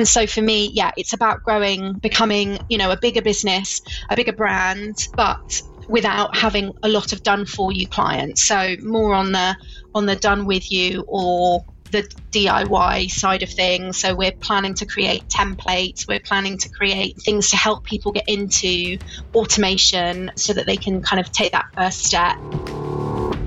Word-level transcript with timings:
And 0.00 0.08
so 0.08 0.26
for 0.26 0.40
me, 0.40 0.70
yeah, 0.72 0.92
it's 0.96 1.12
about 1.12 1.42
growing, 1.42 1.92
becoming, 1.92 2.58
you 2.70 2.78
know, 2.78 2.90
a 2.90 2.96
bigger 2.96 3.20
business, 3.20 3.82
a 4.08 4.16
bigger 4.16 4.32
brand, 4.32 4.96
but 5.14 5.36
without 5.90 6.34
having 6.34 6.72
a 6.82 6.88
lot 6.88 7.12
of 7.12 7.22
done 7.22 7.44
for 7.44 7.70
you 7.70 7.86
clients. 7.86 8.42
So 8.42 8.76
more 8.80 9.12
on 9.12 9.32
the 9.32 9.54
on 9.94 10.06
the 10.06 10.16
done 10.16 10.46
with 10.46 10.72
you 10.72 11.04
or 11.06 11.66
the 11.92 12.08
DIY 12.32 13.10
side 13.10 13.42
of 13.42 13.50
things. 13.50 13.98
So 13.98 14.14
we're 14.14 14.32
planning 14.40 14.72
to 14.76 14.86
create 14.86 15.24
templates, 15.28 16.08
we're 16.08 16.22
planning 16.24 16.56
to 16.56 16.70
create 16.70 17.16
things 17.22 17.50
to 17.50 17.58
help 17.58 17.84
people 17.84 18.12
get 18.12 18.24
into 18.26 18.96
automation 19.34 20.30
so 20.34 20.54
that 20.54 20.64
they 20.64 20.78
can 20.78 21.02
kind 21.02 21.20
of 21.20 21.30
take 21.30 21.52
that 21.52 21.66
first 21.76 22.06
step. 22.06 22.36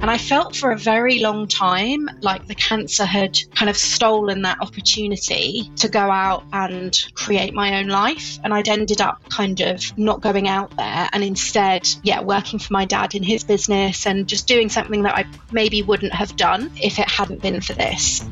And 0.03 0.11
I 0.11 0.17
felt 0.17 0.53
for 0.53 0.73
a 0.73 0.77
very 0.77 1.19
long 1.19 1.47
time 1.47 2.09
like 2.19 2.45
the 2.45 2.55
cancer 2.55 3.05
had 3.05 3.39
kind 3.55 3.69
of 3.69 3.77
stolen 3.77 4.41
that 4.41 4.57
opportunity 4.59 5.71
to 5.77 5.87
go 5.87 6.11
out 6.11 6.43
and 6.51 6.93
create 7.13 7.53
my 7.53 7.79
own 7.79 7.87
life. 7.87 8.37
And 8.43 8.53
I'd 8.53 8.67
ended 8.67 8.99
up 8.99 9.29
kind 9.29 9.61
of 9.61 9.97
not 9.97 10.19
going 10.19 10.49
out 10.49 10.75
there 10.75 11.07
and 11.13 11.23
instead, 11.23 11.87
yeah, 12.03 12.19
working 12.19 12.59
for 12.59 12.73
my 12.73 12.83
dad 12.83 13.15
in 13.15 13.23
his 13.23 13.45
business 13.45 14.05
and 14.05 14.27
just 14.27 14.45
doing 14.45 14.67
something 14.67 15.03
that 15.03 15.15
I 15.15 15.25
maybe 15.53 15.81
wouldn't 15.81 16.11
have 16.11 16.35
done 16.35 16.69
if 16.81 16.99
it 16.99 17.09
hadn't 17.09 17.41
been 17.41 17.61
for 17.61 17.71
this. 17.71 18.25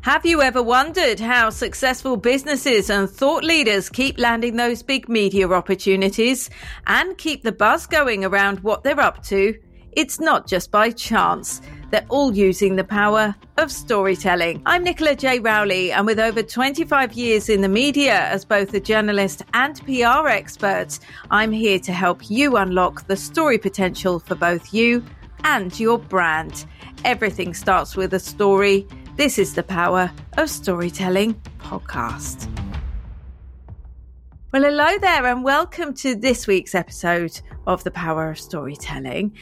Have 0.00 0.24
you 0.24 0.40
ever 0.40 0.62
wondered 0.62 1.20
how 1.20 1.50
successful 1.50 2.16
businesses 2.16 2.88
and 2.88 3.06
thought 3.06 3.44
leaders 3.44 3.90
keep 3.90 4.18
landing 4.18 4.56
those 4.56 4.82
big 4.82 5.10
media 5.10 5.46
opportunities 5.50 6.48
and 6.86 7.18
keep 7.18 7.42
the 7.42 7.52
buzz 7.52 7.84
going 7.84 8.24
around 8.24 8.60
what 8.60 8.82
they're 8.82 8.98
up 8.98 9.22
to? 9.24 9.58
It's 9.92 10.20
not 10.20 10.46
just 10.46 10.70
by 10.70 10.92
chance. 10.92 11.60
They're 11.90 12.06
all 12.08 12.32
using 12.32 12.76
the 12.76 12.84
power 12.84 13.34
of 13.58 13.72
storytelling. 13.72 14.62
I'm 14.64 14.84
Nicola 14.84 15.16
J. 15.16 15.40
Rowley, 15.40 15.90
and 15.90 16.06
with 16.06 16.20
over 16.20 16.44
25 16.44 17.12
years 17.14 17.48
in 17.48 17.60
the 17.60 17.68
media 17.68 18.26
as 18.28 18.44
both 18.44 18.72
a 18.72 18.78
journalist 18.78 19.42
and 19.52 19.84
PR 19.84 20.28
expert, 20.28 21.00
I'm 21.32 21.50
here 21.50 21.80
to 21.80 21.92
help 21.92 22.30
you 22.30 22.56
unlock 22.56 23.08
the 23.08 23.16
story 23.16 23.58
potential 23.58 24.20
for 24.20 24.36
both 24.36 24.72
you 24.72 25.04
and 25.42 25.78
your 25.80 25.98
brand. 25.98 26.66
Everything 27.04 27.52
starts 27.52 27.96
with 27.96 28.14
a 28.14 28.20
story. 28.20 28.86
This 29.16 29.40
is 29.40 29.54
the 29.54 29.64
Power 29.64 30.12
of 30.38 30.48
Storytelling 30.48 31.34
podcast. 31.58 32.48
Well, 34.52 34.62
hello 34.62 34.98
there, 34.98 35.26
and 35.26 35.42
welcome 35.42 35.94
to 35.94 36.14
this 36.14 36.46
week's 36.46 36.76
episode 36.76 37.40
of 37.66 37.82
The 37.82 37.90
Power 37.90 38.30
of 38.30 38.38
Storytelling. 38.38 39.36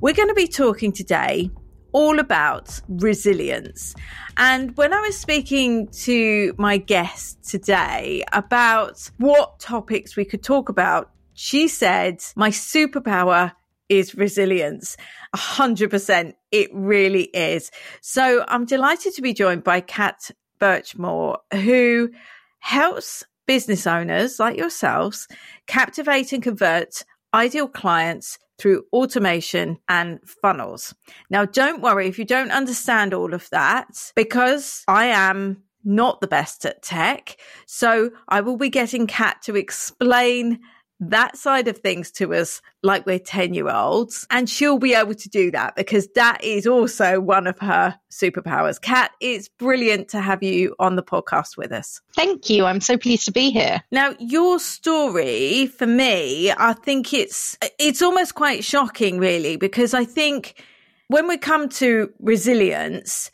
We're 0.00 0.14
going 0.14 0.28
to 0.28 0.34
be 0.34 0.46
talking 0.46 0.92
today 0.92 1.50
all 1.92 2.18
about 2.18 2.78
resilience. 2.86 3.94
And 4.36 4.76
when 4.76 4.92
I 4.92 5.00
was 5.00 5.16
speaking 5.16 5.88
to 5.88 6.54
my 6.58 6.76
guest 6.76 7.42
today 7.48 8.22
about 8.34 9.10
what 9.16 9.58
topics 9.58 10.14
we 10.14 10.26
could 10.26 10.42
talk 10.42 10.68
about, 10.68 11.10
she 11.32 11.66
said, 11.66 12.22
My 12.36 12.50
superpower 12.50 13.52
is 13.88 14.14
resilience. 14.14 14.98
A 15.32 15.38
hundred 15.38 15.90
percent. 15.90 16.36
It 16.52 16.68
really 16.74 17.24
is. 17.32 17.70
So 18.02 18.44
I'm 18.48 18.66
delighted 18.66 19.14
to 19.14 19.22
be 19.22 19.32
joined 19.32 19.64
by 19.64 19.80
Cat 19.80 20.30
Burchmore, 20.60 21.38
who 21.54 22.10
helps 22.58 23.24
business 23.46 23.86
owners 23.86 24.38
like 24.38 24.58
yourselves 24.58 25.26
captivate 25.66 26.32
and 26.34 26.42
convert 26.42 27.02
ideal 27.34 27.68
clients 27.68 28.38
through 28.58 28.84
automation 28.92 29.78
and 29.88 30.18
funnels. 30.42 30.94
Now, 31.30 31.44
don't 31.44 31.82
worry 31.82 32.08
if 32.08 32.18
you 32.18 32.24
don't 32.24 32.50
understand 32.50 33.12
all 33.12 33.34
of 33.34 33.50
that 33.50 34.12
because 34.14 34.82
I 34.88 35.06
am 35.06 35.62
not 35.84 36.20
the 36.20 36.26
best 36.26 36.66
at 36.66 36.82
tech. 36.82 37.36
So 37.66 38.10
I 38.28 38.40
will 38.40 38.56
be 38.56 38.68
getting 38.68 39.06
Cat 39.06 39.40
to 39.42 39.56
explain 39.56 40.60
that 41.00 41.36
side 41.36 41.68
of 41.68 41.78
things 41.78 42.10
to 42.10 42.32
us 42.34 42.62
like 42.82 43.04
we're 43.04 43.18
10 43.18 43.54
year 43.54 43.68
olds. 43.68 44.26
And 44.30 44.48
she'll 44.48 44.78
be 44.78 44.94
able 44.94 45.14
to 45.14 45.28
do 45.28 45.50
that 45.50 45.76
because 45.76 46.08
that 46.14 46.42
is 46.42 46.66
also 46.66 47.20
one 47.20 47.46
of 47.46 47.58
her 47.58 47.98
superpowers. 48.10 48.80
Cat, 48.80 49.12
it's 49.20 49.48
brilliant 49.48 50.08
to 50.08 50.20
have 50.20 50.42
you 50.42 50.74
on 50.78 50.96
the 50.96 51.02
podcast 51.02 51.56
with 51.56 51.72
us. 51.72 52.00
Thank 52.14 52.48
you. 52.48 52.64
I'm 52.64 52.80
so 52.80 52.96
pleased 52.96 53.26
to 53.26 53.32
be 53.32 53.50
here. 53.50 53.82
Now, 53.90 54.14
your 54.18 54.58
story 54.58 55.66
for 55.66 55.86
me, 55.86 56.50
I 56.50 56.72
think 56.72 57.12
it's, 57.12 57.58
it's 57.78 58.00
almost 58.00 58.34
quite 58.34 58.64
shocking 58.64 59.18
really, 59.18 59.56
because 59.56 59.92
I 59.92 60.04
think 60.04 60.62
when 61.08 61.28
we 61.28 61.36
come 61.36 61.68
to 61.68 62.12
resilience, 62.20 63.30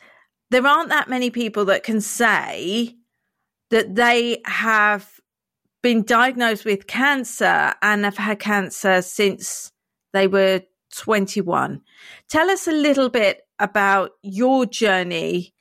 there 0.51 0.67
aren't 0.67 0.89
that 0.89 1.09
many 1.09 1.29
people 1.29 1.65
that 1.65 1.83
can 1.83 2.01
say 2.01 2.95
that 3.71 3.95
they 3.95 4.41
have 4.45 5.09
been 5.83 6.03
diagnosed 6.03 6.65
with 6.65 6.87
cancer 6.87 7.73
and 7.81 8.05
have 8.05 8.17
had 8.17 8.39
cancer 8.39 9.03
since 9.03 9.71
they 10.13 10.27
were 10.27 10.61
21. 10.95 11.81
Tell 12.29 12.49
us 12.49 12.67
a 12.67 12.71
little 12.71 13.09
bit 13.09 13.41
about 13.59 14.11
your 14.23 14.65
journey 14.65 15.53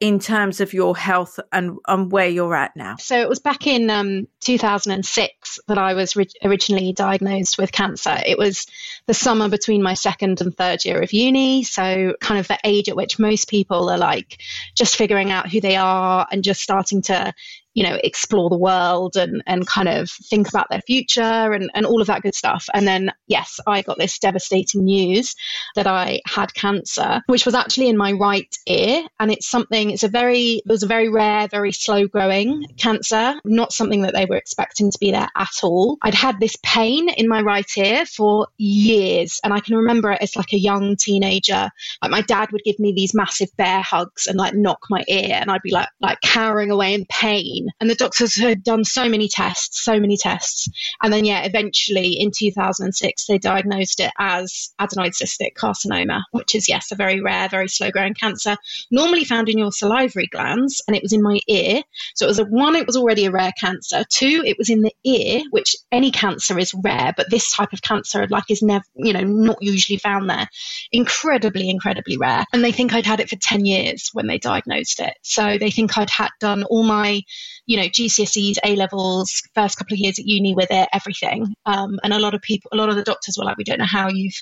in 0.00 0.20
terms 0.20 0.60
of 0.60 0.72
your 0.72 0.96
health 0.96 1.40
and, 1.52 1.76
and 1.88 2.12
where 2.12 2.28
you're 2.28 2.54
at 2.54 2.76
now? 2.76 2.94
So 2.98 3.20
it 3.20 3.28
was 3.28 3.40
back 3.40 3.66
in 3.66 3.90
um, 3.90 4.28
2006 4.40 5.58
that 5.66 5.78
I 5.78 5.94
was 5.94 6.14
ri- 6.14 6.28
originally 6.44 6.92
diagnosed 6.92 7.58
with 7.58 7.72
cancer. 7.72 8.16
It 8.24 8.38
was 8.38 8.66
the 9.06 9.14
summer 9.14 9.48
between 9.48 9.82
my 9.82 9.94
second 9.94 10.40
and 10.40 10.56
third 10.56 10.84
year 10.84 11.02
of 11.02 11.12
uni. 11.12 11.64
So, 11.64 12.14
kind 12.20 12.38
of 12.38 12.46
the 12.46 12.58
age 12.62 12.88
at 12.88 12.96
which 12.96 13.18
most 13.18 13.48
people 13.48 13.90
are 13.90 13.98
like 13.98 14.40
just 14.76 14.94
figuring 14.94 15.32
out 15.32 15.50
who 15.50 15.60
they 15.60 15.74
are 15.74 16.28
and 16.30 16.44
just 16.44 16.62
starting 16.62 17.02
to 17.02 17.34
you 17.78 17.84
know, 17.84 17.96
explore 18.02 18.50
the 18.50 18.58
world 18.58 19.16
and, 19.16 19.40
and 19.46 19.64
kind 19.68 19.88
of 19.88 20.10
think 20.10 20.48
about 20.48 20.68
their 20.68 20.80
future 20.80 21.52
and, 21.52 21.70
and 21.74 21.86
all 21.86 22.00
of 22.00 22.08
that 22.08 22.22
good 22.22 22.34
stuff. 22.34 22.68
And 22.74 22.88
then, 22.88 23.12
yes, 23.28 23.60
I 23.68 23.82
got 23.82 23.98
this 23.98 24.18
devastating 24.18 24.82
news 24.84 25.36
that 25.76 25.86
I 25.86 26.20
had 26.26 26.52
cancer, 26.54 27.22
which 27.26 27.46
was 27.46 27.54
actually 27.54 27.88
in 27.88 27.96
my 27.96 28.10
right 28.10 28.52
ear. 28.66 29.04
And 29.20 29.30
it's 29.30 29.48
something, 29.48 29.92
it's 29.92 30.02
a 30.02 30.08
very, 30.08 30.54
it 30.54 30.66
was 30.66 30.82
a 30.82 30.88
very 30.88 31.08
rare, 31.08 31.46
very 31.46 31.70
slow 31.70 32.08
growing 32.08 32.66
cancer, 32.78 33.36
not 33.44 33.72
something 33.72 34.02
that 34.02 34.12
they 34.12 34.24
were 34.24 34.34
expecting 34.34 34.90
to 34.90 34.98
be 34.98 35.12
there 35.12 35.28
at 35.36 35.62
all. 35.62 35.98
I'd 36.02 36.14
had 36.14 36.40
this 36.40 36.56
pain 36.64 37.08
in 37.10 37.28
my 37.28 37.42
right 37.42 37.70
ear 37.76 38.06
for 38.06 38.48
years. 38.56 39.38
And 39.44 39.54
I 39.54 39.60
can 39.60 39.76
remember 39.76 40.10
it 40.10 40.20
as 40.20 40.34
like 40.34 40.52
a 40.52 40.58
young 40.58 40.96
teenager. 40.96 41.70
Like 42.02 42.10
my 42.10 42.22
dad 42.22 42.50
would 42.50 42.64
give 42.64 42.80
me 42.80 42.92
these 42.92 43.14
massive 43.14 43.56
bear 43.56 43.82
hugs 43.82 44.26
and 44.26 44.36
like 44.36 44.54
knock 44.54 44.80
my 44.90 45.04
ear 45.06 45.38
and 45.40 45.48
I'd 45.48 45.62
be 45.62 45.70
like, 45.70 45.90
like 46.00 46.20
cowering 46.22 46.72
away 46.72 46.92
in 46.92 47.06
pain 47.08 47.67
and 47.80 47.88
the 47.88 47.94
doctors 47.94 48.34
had 48.34 48.62
done 48.62 48.84
so 48.84 49.08
many 49.08 49.28
tests, 49.28 49.84
so 49.84 49.98
many 50.00 50.16
tests. 50.16 50.68
And 51.02 51.12
then, 51.12 51.24
yeah, 51.24 51.42
eventually 51.44 52.12
in 52.12 52.30
2006, 52.36 53.26
they 53.26 53.38
diagnosed 53.38 54.00
it 54.00 54.12
as 54.18 54.70
adenoid 54.80 55.12
cystic 55.20 55.54
carcinoma, 55.56 56.22
which 56.32 56.54
is, 56.54 56.68
yes, 56.68 56.90
a 56.92 56.96
very 56.96 57.20
rare, 57.20 57.48
very 57.48 57.68
slow 57.68 57.90
growing 57.90 58.14
cancer, 58.14 58.56
normally 58.90 59.24
found 59.24 59.48
in 59.48 59.58
your 59.58 59.72
salivary 59.72 60.26
glands. 60.26 60.82
And 60.86 60.96
it 60.96 61.02
was 61.02 61.12
in 61.12 61.22
my 61.22 61.40
ear. 61.48 61.82
So 62.14 62.26
it 62.26 62.28
was 62.28 62.38
a 62.38 62.44
one, 62.44 62.76
it 62.76 62.86
was 62.86 62.96
already 62.96 63.26
a 63.26 63.30
rare 63.30 63.52
cancer. 63.58 64.04
Two, 64.08 64.42
it 64.44 64.56
was 64.58 64.70
in 64.70 64.82
the 64.82 64.94
ear, 65.04 65.42
which 65.50 65.76
any 65.92 66.10
cancer 66.10 66.58
is 66.58 66.74
rare, 66.74 67.12
but 67.16 67.30
this 67.30 67.52
type 67.52 67.72
of 67.72 67.82
cancer, 67.82 68.26
like, 68.28 68.50
is 68.50 68.62
never, 68.62 68.84
you 68.94 69.12
know, 69.12 69.22
not 69.22 69.58
usually 69.60 69.98
found 69.98 70.28
there. 70.28 70.48
Incredibly, 70.92 71.70
incredibly 71.70 72.16
rare. 72.16 72.44
And 72.52 72.64
they 72.64 72.72
think 72.72 72.92
I'd 72.92 73.06
had 73.06 73.20
it 73.20 73.28
for 73.28 73.36
10 73.36 73.64
years 73.64 74.10
when 74.12 74.26
they 74.26 74.38
diagnosed 74.38 75.00
it. 75.00 75.14
So 75.22 75.58
they 75.58 75.70
think 75.70 75.96
I'd 75.96 76.10
had 76.10 76.30
done 76.40 76.64
all 76.64 76.82
my 76.82 77.22
you 77.66 77.76
know, 77.76 77.84
GCSEs, 77.84 78.56
A 78.64 78.76
levels, 78.76 79.42
first 79.54 79.78
couple 79.78 79.94
of 79.94 79.98
years 79.98 80.18
at 80.18 80.26
uni 80.26 80.54
with 80.54 80.70
it, 80.70 80.88
everything. 80.92 81.54
Um, 81.66 81.98
and 82.02 82.12
a 82.12 82.18
lot 82.18 82.34
of 82.34 82.42
people, 82.42 82.70
a 82.72 82.76
lot 82.76 82.88
of 82.88 82.96
the 82.96 83.02
doctors 83.02 83.36
were 83.38 83.44
like, 83.44 83.56
we 83.56 83.64
don't 83.64 83.78
know 83.78 83.86
how 83.86 84.08
you've 84.08 84.40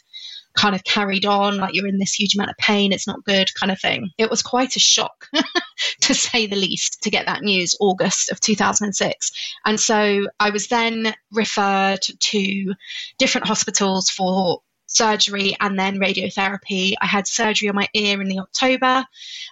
kind 0.56 0.74
of 0.74 0.82
carried 0.84 1.26
on, 1.26 1.58
like 1.58 1.74
you're 1.74 1.86
in 1.86 1.98
this 1.98 2.14
huge 2.14 2.34
amount 2.34 2.50
of 2.50 2.56
pain, 2.56 2.92
it's 2.92 3.06
not 3.06 3.22
good, 3.24 3.48
kind 3.54 3.70
of 3.70 3.78
thing. 3.78 4.08
It 4.18 4.30
was 4.30 4.42
quite 4.42 4.74
a 4.74 4.80
shock, 4.80 5.28
to 6.00 6.14
say 6.14 6.46
the 6.46 6.56
least, 6.56 7.02
to 7.02 7.10
get 7.10 7.26
that 7.26 7.42
news 7.42 7.76
August 7.78 8.30
of 8.30 8.40
2006. 8.40 9.30
And 9.64 9.78
so 9.78 10.26
I 10.40 10.50
was 10.50 10.68
then 10.68 11.14
referred 11.30 12.00
to 12.00 12.74
different 13.18 13.46
hospitals 13.46 14.08
for 14.08 14.60
surgery 14.86 15.56
and 15.60 15.78
then 15.78 15.98
radiotherapy. 15.98 16.94
I 17.00 17.06
had 17.06 17.26
surgery 17.26 17.68
on 17.68 17.74
my 17.74 17.88
ear 17.94 18.20
in 18.20 18.28
the 18.28 18.38
October 18.38 19.04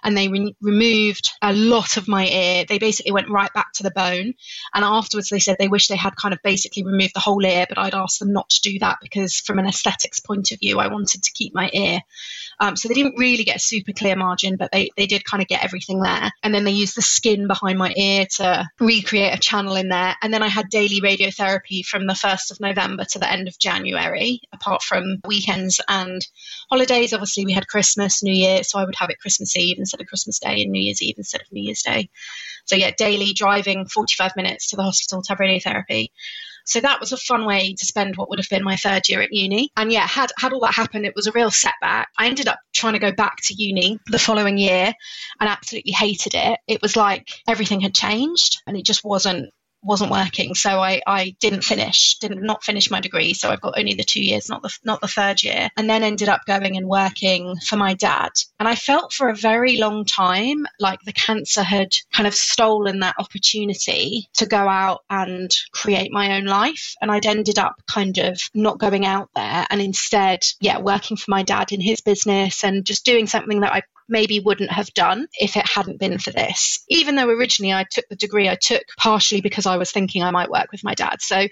and 0.03 0.17
they 0.17 0.27
re- 0.27 0.55
removed 0.61 1.31
a 1.41 1.53
lot 1.53 1.97
of 1.97 2.07
my 2.07 2.27
ear. 2.27 2.65
They 2.67 2.79
basically 2.79 3.11
went 3.11 3.29
right 3.29 3.51
back 3.53 3.73
to 3.73 3.83
the 3.83 3.91
bone. 3.91 4.33
And 4.73 4.85
afterwards, 4.85 5.29
they 5.29 5.39
said 5.39 5.57
they 5.59 5.67
wish 5.67 5.87
they 5.87 5.95
had 5.95 6.15
kind 6.15 6.33
of 6.33 6.39
basically 6.43 6.83
removed 6.83 7.13
the 7.13 7.19
whole 7.19 7.43
ear, 7.45 7.65
but 7.67 7.77
I'd 7.77 7.93
asked 7.93 8.19
them 8.19 8.33
not 8.33 8.49
to 8.49 8.61
do 8.61 8.79
that 8.79 8.97
because, 9.01 9.35
from 9.35 9.59
an 9.59 9.67
aesthetics 9.67 10.19
point 10.19 10.51
of 10.51 10.59
view, 10.59 10.79
I 10.79 10.87
wanted 10.87 11.23
to 11.23 11.31
keep 11.33 11.53
my 11.53 11.69
ear. 11.73 12.01
Um, 12.59 12.75
so 12.75 12.87
they 12.87 12.93
didn't 12.93 13.17
really 13.17 13.43
get 13.43 13.57
a 13.57 13.59
super 13.59 13.91
clear 13.91 14.15
margin, 14.15 14.55
but 14.55 14.71
they, 14.71 14.89
they 14.95 15.07
did 15.07 15.25
kind 15.25 15.41
of 15.41 15.47
get 15.47 15.63
everything 15.63 15.99
there. 15.99 16.31
And 16.41 16.53
then 16.53 16.63
they 16.63 16.71
used 16.71 16.95
the 16.95 17.01
skin 17.01 17.47
behind 17.47 17.77
my 17.77 17.93
ear 17.95 18.25
to 18.37 18.65
recreate 18.79 19.33
a 19.33 19.39
channel 19.39 19.75
in 19.75 19.89
there. 19.89 20.15
And 20.21 20.33
then 20.33 20.43
I 20.43 20.47
had 20.47 20.69
daily 20.69 21.01
radiotherapy 21.01 21.85
from 21.85 22.07
the 22.07 22.13
1st 22.13 22.51
of 22.51 22.59
November 22.59 23.03
to 23.11 23.19
the 23.19 23.29
end 23.29 23.47
of 23.47 23.59
January, 23.59 24.41
apart 24.53 24.83
from 24.83 25.17
weekends 25.27 25.79
and 25.87 26.25
holidays. 26.69 27.13
Obviously, 27.13 27.45
we 27.45 27.53
had 27.53 27.67
Christmas, 27.67 28.23
New 28.23 28.33
Year, 28.33 28.63
so 28.63 28.79
I 28.79 28.85
would 28.85 28.95
have 28.95 29.09
it 29.09 29.19
Christmas 29.19 29.55
Eve 29.55 29.77
instead 29.79 30.01
of 30.01 30.07
Christmas 30.07 30.39
Day 30.39 30.61
and 30.61 30.71
New 30.71 30.81
Year's 30.81 31.01
Eve 31.01 31.15
instead 31.17 31.41
of 31.41 31.51
New 31.51 31.63
Year's 31.63 31.81
Day. 31.81 32.09
So, 32.65 32.75
yeah, 32.75 32.91
daily 32.97 33.33
driving 33.33 33.85
45 33.85 34.35
minutes 34.35 34.69
to 34.69 34.75
the 34.75 34.83
hospital 34.83 35.21
to 35.21 35.29
have 35.29 35.39
radiotherapy. 35.39 36.09
So 36.65 36.79
that 36.79 36.99
was 36.99 37.11
a 37.11 37.17
fun 37.17 37.45
way 37.45 37.75
to 37.77 37.85
spend 37.85 38.17
what 38.17 38.29
would 38.29 38.39
have 38.39 38.49
been 38.49 38.63
my 38.63 38.75
third 38.75 39.07
year 39.07 39.21
at 39.21 39.31
uni. 39.31 39.69
And 39.77 39.91
yeah, 39.91 40.07
had 40.07 40.31
had 40.37 40.51
all 40.51 40.61
that 40.61 40.73
happened, 40.73 41.05
it 41.05 41.15
was 41.15 41.27
a 41.27 41.31
real 41.31 41.51
setback. 41.51 42.09
I 42.17 42.25
ended 42.25 42.47
up 42.47 42.59
trying 42.73 42.93
to 42.93 42.99
go 42.99 43.11
back 43.11 43.37
to 43.43 43.53
uni 43.53 43.99
the 44.07 44.17
following 44.17 44.57
year 44.57 44.91
and 45.39 45.49
absolutely 45.49 45.91
hated 45.91 46.33
it. 46.33 46.59
It 46.67 46.81
was 46.81 46.95
like 46.95 47.29
everything 47.47 47.81
had 47.81 47.93
changed 47.93 48.63
and 48.65 48.75
it 48.75 48.83
just 48.83 49.03
wasn't 49.03 49.53
wasn't 49.85 50.11
working. 50.11 50.55
So 50.55 50.79
I, 50.79 51.01
I 51.05 51.35
didn't 51.39 51.63
finish, 51.63 52.17
did 52.19 52.31
not 52.31 52.55
not 52.55 52.63
finish 52.63 52.89
my 52.89 53.01
degree. 53.01 53.33
So 53.33 53.49
I've 53.49 53.61
got 53.61 53.77
only 53.77 53.93
the 53.95 54.03
two 54.03 54.23
years, 54.23 54.49
not 54.49 54.61
the 54.61 54.75
not 54.83 55.01
the 55.01 55.07
third 55.07 55.43
year, 55.43 55.69
and 55.75 55.89
then 55.89 56.03
ended 56.03 56.29
up 56.29 56.41
going 56.45 56.77
and 56.77 56.87
working 56.87 57.57
for 57.67 57.75
my 57.75 57.93
dad. 57.93 58.31
And 58.59 58.67
I 58.67 58.75
felt 58.75 59.11
for 59.11 59.27
a 59.29 59.35
very 59.35 59.77
long 59.77 60.05
time 60.05 60.65
like 60.79 60.99
the 61.01 61.11
cancer 61.11 61.63
had 61.63 61.93
kind 62.13 62.27
of 62.27 62.33
stolen 62.33 62.99
that 63.01 63.15
opportunity 63.19 64.29
to 64.35 64.45
go 64.45 64.69
out 64.69 65.03
and 65.09 65.51
create 65.73 66.11
my 66.11 66.37
own 66.37 66.45
life. 66.45 66.95
And 67.01 67.11
I'd 67.11 67.25
ended 67.25 67.59
up 67.59 67.75
kind 67.91 68.17
of 68.19 68.39
not 68.53 68.79
going 68.79 69.05
out 69.05 69.29
there 69.35 69.67
and 69.69 69.81
instead, 69.81 70.45
yeah, 70.61 70.79
working 70.79 71.17
for 71.17 71.29
my 71.29 71.43
dad 71.43 71.71
in 71.73 71.81
his 71.81 71.99
business 71.99 72.63
and 72.63 72.85
just 72.85 73.05
doing 73.05 73.27
something 73.27 73.61
that 73.61 73.73
I 73.73 73.81
maybe 74.07 74.39
wouldn't 74.39 74.71
have 74.71 74.93
done 74.93 75.27
if 75.39 75.57
it 75.57 75.67
hadn't 75.67 75.99
been 75.99 76.17
for 76.17 76.31
this. 76.31 76.83
Even 76.89 77.15
though 77.15 77.29
originally 77.29 77.73
I 77.73 77.85
took 77.89 78.05
the 78.09 78.15
degree 78.15 78.49
I 78.49 78.55
took 78.55 78.83
partially 78.97 79.41
because 79.41 79.65
I 79.65 79.77
was 79.77 79.91
thinking 79.91 80.23
I 80.23 80.31
might 80.31 80.49
work 80.49 80.71
with 80.71 80.83
my 80.83 80.93
dad. 80.93 81.21
So 81.21 81.47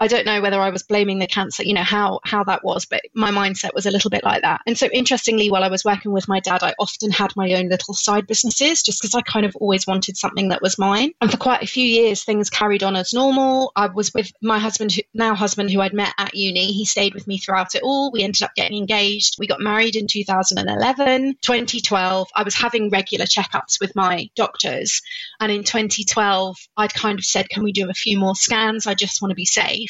I 0.00 0.06
don't 0.06 0.24
know 0.24 0.40
whether 0.40 0.60
I 0.60 0.70
was 0.70 0.82
blaming 0.82 1.18
the 1.18 1.26
cancer, 1.26 1.62
you 1.62 1.74
know, 1.74 1.82
how 1.82 2.20
how 2.24 2.42
that 2.44 2.64
was, 2.64 2.86
but 2.86 3.02
my 3.14 3.30
mindset 3.30 3.74
was 3.74 3.84
a 3.84 3.90
little 3.90 4.10
bit 4.10 4.24
like 4.24 4.42
that. 4.42 4.62
And 4.66 4.76
so 4.76 4.88
interestingly, 4.92 5.50
while 5.50 5.62
I 5.62 5.68
was 5.68 5.84
working 5.84 6.12
with 6.12 6.26
my 6.26 6.40
dad, 6.40 6.62
I 6.62 6.74
often 6.78 7.10
had 7.10 7.36
my 7.36 7.52
own 7.52 7.68
little 7.68 7.92
side 7.92 8.26
businesses 8.26 8.82
just 8.82 9.00
because 9.00 9.14
I 9.14 9.20
kind 9.20 9.44
of 9.44 9.54
always 9.56 9.86
wanted 9.86 10.16
something 10.16 10.48
that 10.48 10.62
was 10.62 10.78
mine. 10.78 11.12
And 11.20 11.30
for 11.30 11.36
quite 11.36 11.62
a 11.62 11.66
few 11.66 11.84
years, 11.84 12.24
things 12.24 12.48
carried 12.48 12.82
on 12.82 12.96
as 12.96 13.12
normal. 13.12 13.72
I 13.76 13.88
was 13.88 14.12
with 14.14 14.32
my 14.42 14.58
husband, 14.58 14.94
now 15.12 15.34
husband, 15.34 15.70
who 15.70 15.80
I'd 15.82 15.92
met 15.92 16.14
at 16.18 16.34
uni. 16.34 16.72
He 16.72 16.86
stayed 16.86 17.12
with 17.12 17.26
me 17.26 17.36
throughout 17.36 17.74
it 17.74 17.82
all. 17.82 18.10
We 18.10 18.22
ended 18.22 18.42
up 18.42 18.54
getting 18.54 18.78
engaged. 18.78 19.36
We 19.38 19.46
got 19.46 19.60
married 19.60 19.96
in 19.96 20.06
2011. 20.06 21.36
2012, 21.42 22.28
I 22.34 22.42
was 22.42 22.54
having 22.54 22.88
regular 22.88 23.26
checkups 23.26 23.80
with 23.80 23.94
my 23.94 24.30
doctors. 24.34 25.02
And 25.40 25.52
in 25.52 25.62
2012, 25.62 26.56
I'd 26.76 26.94
kind 26.94 27.18
of 27.18 27.24
said, 27.24 27.50
can 27.50 27.64
we 27.64 27.72
do 27.72 27.90
a 27.90 27.94
few 27.94 28.18
more 28.18 28.34
scans? 28.34 28.86
I 28.86 28.94
just 28.94 29.20
want 29.20 29.30
to 29.30 29.36
be 29.36 29.44
safe. 29.44 29.89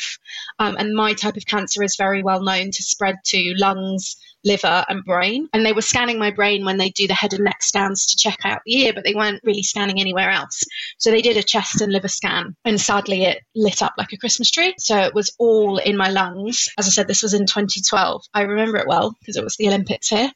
Um, 0.59 0.77
and 0.79 0.95
my 0.95 1.15
type 1.15 1.37
of 1.37 1.47
cancer 1.47 1.83
is 1.83 1.97
very 1.97 2.23
well 2.23 2.43
known 2.43 2.71
to 2.71 2.83
spread 2.83 3.17
to 3.27 3.55
lungs, 3.57 4.17
liver, 4.45 4.85
and 4.89 5.05
brain. 5.05 5.49
And 5.53 5.65
they 5.65 5.73
were 5.73 5.83
scanning 5.83 6.19
my 6.19 6.31
brain 6.31 6.65
when 6.65 6.79
they 6.79 6.91
do 6.91 7.07
the 7.07 7.15
head 7.15 7.33
and 7.33 7.45
neck 7.45 7.63
scans 7.63 8.07
to 8.07 8.17
check 8.17 8.39
out 8.45 8.61
the 8.65 8.83
ear, 8.83 8.93
but 8.93 9.05
they 9.05 9.15
weren't 9.15 9.43
really 9.45 9.63
scanning 9.63 10.01
anywhere 10.01 10.31
else. 10.31 10.63
So 10.99 11.11
they 11.11 11.23
did 11.23 11.37
a 11.37 11.43
chest 11.43 11.81
and 11.81 11.93
liver 11.93 12.09
scan, 12.09 12.57
and 12.65 12.81
sadly, 12.81 13.25
it 13.25 13.43
lit 13.55 13.83
up 13.83 13.95
like 13.99 14.13
a 14.13 14.17
Christmas 14.17 14.51
tree. 14.51 14.75
So 14.79 14.97
it 14.99 15.15
was 15.15 15.35
all 15.39 15.79
in 15.79 15.97
my 15.97 16.09
lungs. 16.09 16.69
As 16.79 16.87
I 16.87 16.91
said, 16.91 17.09
this 17.09 17.23
was 17.23 17.35
in 17.35 17.47
2012. 17.47 18.25
I 18.35 18.43
remember 18.43 18.79
it 18.79 18.89
well 18.89 19.15
because 19.21 19.37
it 19.37 19.45
was 19.45 19.57
the 19.57 19.69
Olympics 19.69 20.09
here. 20.09 20.31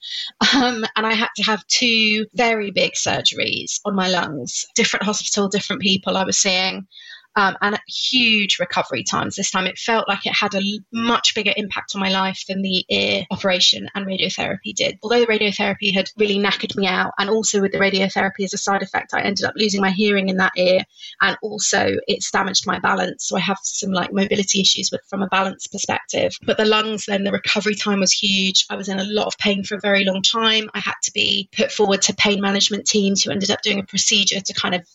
Um, 0.55 0.85
and 0.95 1.07
I 1.07 1.15
had 1.15 1.31
to 1.37 1.43
have 1.43 1.67
two 1.67 2.27
very 2.35 2.71
big 2.71 2.93
surgeries 2.93 3.81
on 3.85 3.95
my 3.97 4.09
lungs, 4.09 4.67
different 4.75 5.05
hospital, 5.05 5.49
different 5.49 5.83
people 5.83 6.17
I 6.17 6.25
was 6.25 6.39
seeing 6.39 6.87
um, 7.37 7.57
and 7.61 7.79
huge 7.89 8.59
recovery 8.59 9.03
times 9.03 9.37
this 9.37 9.51
time. 9.51 9.67
It 9.67 9.79
felt 9.79 10.09
like 10.09 10.27
it 10.27 10.35
had 10.35 10.55
a 10.55 10.81
much 10.93 11.35
bigger 11.35 11.53
impact 11.57 11.93
on 11.95 12.01
my 12.01 12.11
life 12.11 12.45
than 12.49 12.63
the 12.63 12.85
ear 12.89 13.25
operation 13.31 13.89
and 13.95 14.07
radiotherapy 14.07 14.75
did. 14.75 14.99
Although 15.03 15.21
the 15.21 15.27
radiotherapy 15.27 15.93
had 15.93 16.11
really 16.17 16.39
knackered 16.39 16.77
me 16.77 16.87
out, 16.87 17.13
and 17.19 17.31
also 17.31 17.61
with 17.61 17.73
the 17.73 17.79
radiotherapy 17.79 18.45
as 18.45 18.55
a 18.55 18.59
side 18.59 18.83
effect, 18.83 19.15
I 19.15 19.23
ended 19.23 19.45
up 19.45 19.55
losing 19.57 19.81
my 19.81 19.91
hearing 19.91 20.29
in 20.29 20.37
that 20.39 20.53
ear, 20.57 20.81
and 21.21 21.37
also 21.43 21.97
it's 22.07 22.31
damaged 22.31 22.67
my 22.67 22.79
balance. 22.79 23.27
So 23.27 23.37
I 23.37 23.41
have 23.41 23.59
some 23.63 23.91
like 23.91 24.13
mobility 24.13 24.61
issues 24.61 24.91
with 24.91 25.03
from 25.09 25.23
a 25.23 25.29
balance 25.29 25.67
perspective. 25.67 26.37
But 26.43 26.57
the 26.57 26.65
lungs, 26.65 27.07
then 27.07 27.25
the 27.25 27.33
recovery 27.33 27.75
time 27.75 28.01
was 28.01 28.13
huge. 28.13 28.67
I 28.71 28.77
was 28.77 28.89
in 28.89 28.99
a 28.99 29.05
lot 29.05 29.27
of 29.27 29.39
pain 29.39 29.65
for 29.65 29.77
a 29.77 29.81
very 29.81 30.05
long 30.05 30.23
time. 30.23 30.71
I 30.75 30.81
had 30.81 30.95
to 31.05 31.13
be 31.13 31.49
put 31.57 31.73
forward 31.73 32.03
to 32.03 32.15
pain 32.15 32.41
management 32.41 32.87
teams 32.87 33.23
who 33.23 33.31
ended 33.31 33.51
up 33.51 33.63
doing 33.63 33.81
a 33.81 33.85
procedure 33.85 34.41
to 34.41 34.55
kind 34.55 34.75
of 34.75 34.87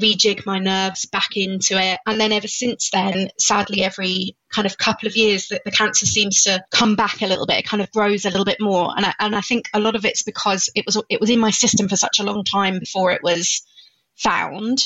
rejig 0.00 0.46
my 0.46 0.58
nerves 0.58 1.04
back 1.06 1.36
into 1.36 1.76
it. 1.92 2.00
And 2.06 2.20
then 2.20 2.32
ever 2.32 2.48
since 2.48 2.90
then, 2.90 3.28
sadly, 3.38 3.82
every 3.82 4.36
kind 4.52 4.66
of 4.66 4.78
couple 4.78 5.06
of 5.06 5.16
years 5.16 5.48
that 5.48 5.62
the 5.64 5.70
cancer 5.70 6.06
seems 6.06 6.42
to 6.44 6.62
come 6.70 6.96
back 6.96 7.22
a 7.22 7.26
little 7.26 7.46
bit. 7.46 7.58
It 7.58 7.66
kind 7.66 7.82
of 7.82 7.90
grows 7.90 8.24
a 8.24 8.30
little 8.30 8.44
bit 8.44 8.60
more. 8.60 8.92
And 8.96 9.06
I, 9.06 9.14
and 9.18 9.36
I 9.36 9.40
think 9.40 9.68
a 9.74 9.80
lot 9.80 9.96
of 9.96 10.04
it's 10.04 10.22
because 10.22 10.68
it 10.74 10.84
was 10.86 11.00
it 11.08 11.20
was 11.20 11.30
in 11.30 11.40
my 11.40 11.50
system 11.50 11.88
for 11.88 11.96
such 11.96 12.18
a 12.18 12.24
long 12.24 12.44
time 12.44 12.78
before 12.78 13.10
it 13.12 13.22
was 13.22 13.62
found. 14.16 14.78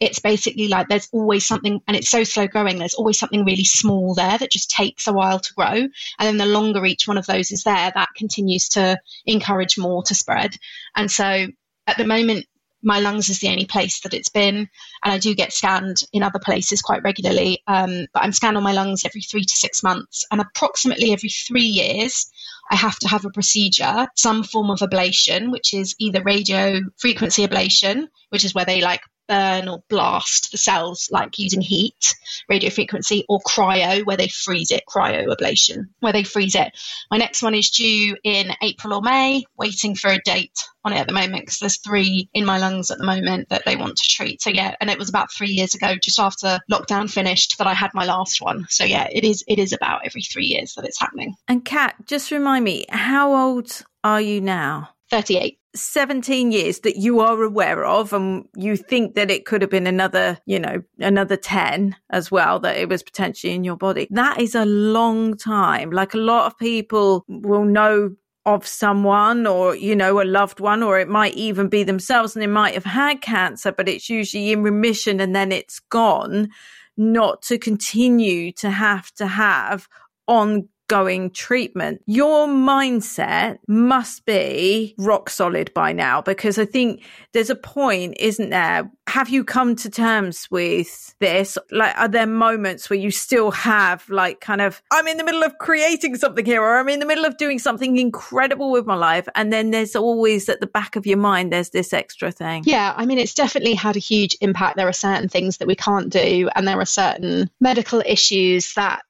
It's 0.00 0.18
basically 0.18 0.68
like 0.68 0.88
there's 0.88 1.08
always 1.12 1.46
something 1.46 1.80
and 1.86 1.96
it's 1.96 2.10
so 2.10 2.24
slow 2.24 2.48
growing 2.48 2.78
there's 2.78 2.94
always 2.94 3.18
something 3.18 3.44
really 3.44 3.64
small 3.64 4.14
there 4.14 4.36
that 4.36 4.50
just 4.50 4.70
takes 4.70 5.06
a 5.06 5.12
while 5.12 5.38
to 5.38 5.54
grow. 5.54 5.66
And 5.68 5.90
then 6.18 6.36
the 6.36 6.46
longer 6.46 6.84
each 6.84 7.06
one 7.06 7.16
of 7.16 7.26
those 7.26 7.52
is 7.52 7.62
there 7.62 7.92
that 7.94 8.08
continues 8.16 8.68
to 8.70 8.98
encourage 9.24 9.78
more 9.78 10.02
to 10.04 10.14
spread. 10.14 10.56
And 10.96 11.10
so 11.10 11.46
at 11.86 11.96
the 11.96 12.06
moment 12.06 12.46
my 12.84 13.00
lungs 13.00 13.28
is 13.28 13.40
the 13.40 13.48
only 13.48 13.66
place 13.66 14.00
that 14.00 14.14
it's 14.14 14.28
been. 14.28 14.56
And 14.56 14.68
I 15.12 15.18
do 15.18 15.34
get 15.34 15.52
scanned 15.52 16.02
in 16.12 16.22
other 16.22 16.38
places 16.38 16.82
quite 16.82 17.02
regularly. 17.02 17.62
Um, 17.66 18.06
but 18.12 18.22
I'm 18.22 18.32
scanned 18.32 18.56
on 18.56 18.62
my 18.62 18.72
lungs 18.72 19.04
every 19.04 19.22
three 19.22 19.44
to 19.44 19.54
six 19.56 19.82
months. 19.82 20.24
And 20.30 20.40
approximately 20.40 21.12
every 21.12 21.30
three 21.30 21.62
years, 21.62 22.30
I 22.70 22.76
have 22.76 22.98
to 23.00 23.08
have 23.08 23.24
a 23.24 23.30
procedure, 23.30 24.06
some 24.16 24.42
form 24.42 24.70
of 24.70 24.80
ablation, 24.80 25.50
which 25.50 25.74
is 25.74 25.94
either 25.98 26.22
radio 26.22 26.80
frequency 26.98 27.46
ablation, 27.46 28.08
which 28.30 28.44
is 28.44 28.54
where 28.54 28.64
they 28.64 28.80
like 28.80 29.02
burn 29.28 29.68
or 29.68 29.82
blast 29.88 30.50
the 30.52 30.58
cells 30.58 31.08
like 31.10 31.38
using 31.38 31.60
heat, 31.60 32.14
radio 32.48 32.70
frequency, 32.70 33.24
or 33.28 33.40
cryo, 33.40 34.04
where 34.04 34.16
they 34.16 34.28
freeze 34.28 34.70
it, 34.70 34.84
cryoablation, 34.88 35.88
where 36.00 36.12
they 36.12 36.24
freeze 36.24 36.54
it. 36.54 36.72
My 37.10 37.18
next 37.18 37.42
one 37.42 37.54
is 37.54 37.70
due 37.70 38.16
in 38.22 38.52
April 38.62 38.94
or 38.94 39.02
May, 39.02 39.44
waiting 39.56 39.94
for 39.94 40.10
a 40.10 40.20
date 40.24 40.58
on 40.84 40.92
it 40.92 40.98
at 40.98 41.06
the 41.06 41.14
moment 41.14 41.42
because 41.42 41.58
there's 41.58 41.78
three 41.78 42.28
in 42.34 42.44
my 42.44 42.58
lungs 42.58 42.90
at 42.90 42.98
the 42.98 43.04
moment 43.04 43.48
that 43.48 43.64
they 43.64 43.76
want 43.76 43.96
to 43.96 44.08
treat. 44.08 44.42
So 44.42 44.50
yeah, 44.50 44.74
and 44.80 44.90
it 44.90 44.98
was 44.98 45.08
about 45.08 45.32
three 45.32 45.48
years 45.50 45.74
ago, 45.74 45.94
just 45.96 46.20
after 46.20 46.60
lockdown 46.70 47.10
finished, 47.10 47.56
that 47.58 47.66
I 47.66 47.74
had 47.74 47.90
my 47.94 48.04
last 48.04 48.40
one. 48.40 48.66
So 48.68 48.84
yeah, 48.84 49.08
it 49.10 49.24
is 49.24 49.44
it 49.48 49.58
is 49.58 49.72
about 49.72 50.02
every 50.04 50.22
three 50.22 50.46
years 50.46 50.74
that 50.74 50.84
it's 50.84 51.00
happening. 51.00 51.34
And 51.48 51.64
Cat, 51.64 51.96
just 52.06 52.30
remind 52.30 52.64
me, 52.64 52.84
how 52.90 53.34
old 53.34 53.82
are 54.02 54.20
you 54.20 54.40
now? 54.40 54.93
38. 55.14 55.60
17 55.76 56.50
years 56.50 56.80
that 56.80 56.96
you 56.96 57.20
are 57.20 57.40
aware 57.42 57.84
of 57.84 58.12
and 58.12 58.48
you 58.56 58.76
think 58.76 59.14
that 59.14 59.30
it 59.30 59.44
could 59.44 59.62
have 59.62 59.70
been 59.70 59.86
another, 59.86 60.38
you 60.44 60.58
know, 60.58 60.82
another 60.98 61.36
10 61.36 61.94
as 62.10 62.32
well, 62.32 62.58
that 62.58 62.76
it 62.76 62.88
was 62.88 63.04
potentially 63.04 63.54
in 63.54 63.62
your 63.62 63.76
body. 63.76 64.08
That 64.10 64.40
is 64.40 64.56
a 64.56 64.64
long 64.64 65.36
time. 65.36 65.92
Like 65.92 66.14
a 66.14 66.18
lot 66.18 66.46
of 66.46 66.58
people 66.58 67.24
will 67.28 67.64
know 67.64 68.16
of 68.44 68.66
someone 68.66 69.46
or, 69.46 69.76
you 69.76 69.94
know, 69.94 70.20
a 70.20 70.24
loved 70.24 70.58
one, 70.58 70.82
or 70.82 70.98
it 70.98 71.08
might 71.08 71.34
even 71.34 71.68
be 71.68 71.84
themselves 71.84 72.34
and 72.34 72.42
they 72.42 72.48
might 72.48 72.74
have 72.74 72.84
had 72.84 73.20
cancer, 73.20 73.70
but 73.70 73.88
it's 73.88 74.10
usually 74.10 74.50
in 74.50 74.64
remission 74.64 75.20
and 75.20 75.34
then 75.34 75.52
it's 75.52 75.78
gone, 75.78 76.48
not 76.96 77.40
to 77.42 77.56
continue 77.56 78.50
to 78.50 78.68
have 78.68 79.12
to 79.12 79.28
have 79.28 79.86
on 80.26 80.68
going 80.88 81.30
treatment. 81.30 82.02
Your 82.06 82.46
mindset 82.46 83.58
must 83.66 84.24
be 84.26 84.94
rock 84.98 85.30
solid 85.30 85.72
by 85.74 85.92
now 85.92 86.20
because 86.22 86.58
I 86.58 86.64
think 86.64 87.02
there's 87.32 87.50
a 87.50 87.56
point, 87.56 88.16
isn't 88.20 88.50
there? 88.50 88.90
Have 89.06 89.28
you 89.28 89.44
come 89.44 89.76
to 89.76 89.90
terms 89.90 90.48
with 90.50 91.14
this? 91.20 91.58
Like, 91.70 91.96
are 91.98 92.08
there 92.08 92.26
moments 92.26 92.88
where 92.88 92.98
you 92.98 93.10
still 93.10 93.50
have, 93.50 94.08
like, 94.08 94.40
kind 94.40 94.62
of, 94.62 94.82
I'm 94.90 95.06
in 95.06 95.18
the 95.18 95.24
middle 95.24 95.42
of 95.42 95.58
creating 95.58 96.16
something 96.16 96.44
here, 96.44 96.62
or 96.62 96.78
I'm 96.78 96.88
in 96.88 97.00
the 97.00 97.06
middle 97.06 97.26
of 97.26 97.36
doing 97.36 97.58
something 97.58 97.98
incredible 97.98 98.70
with 98.70 98.86
my 98.86 98.94
life. 98.94 99.28
And 99.34 99.52
then 99.52 99.72
there's 99.72 99.94
always 99.94 100.48
at 100.48 100.60
the 100.60 100.66
back 100.66 100.96
of 100.96 101.06
your 101.06 101.18
mind, 101.18 101.52
there's 101.52 101.70
this 101.70 101.92
extra 101.92 102.32
thing. 102.32 102.62
Yeah. 102.66 102.94
I 102.96 103.04
mean, 103.04 103.18
it's 103.18 103.34
definitely 103.34 103.74
had 103.74 103.96
a 103.96 104.00
huge 104.00 104.36
impact. 104.40 104.76
There 104.76 104.88
are 104.88 104.92
certain 104.92 105.28
things 105.28 105.58
that 105.58 105.68
we 105.68 105.76
can't 105.76 106.08
do, 106.10 106.48
and 106.54 106.66
there 106.66 106.80
are 106.80 106.86
certain 106.86 107.50
medical 107.60 108.02
issues 108.04 108.72
that, 108.74 109.02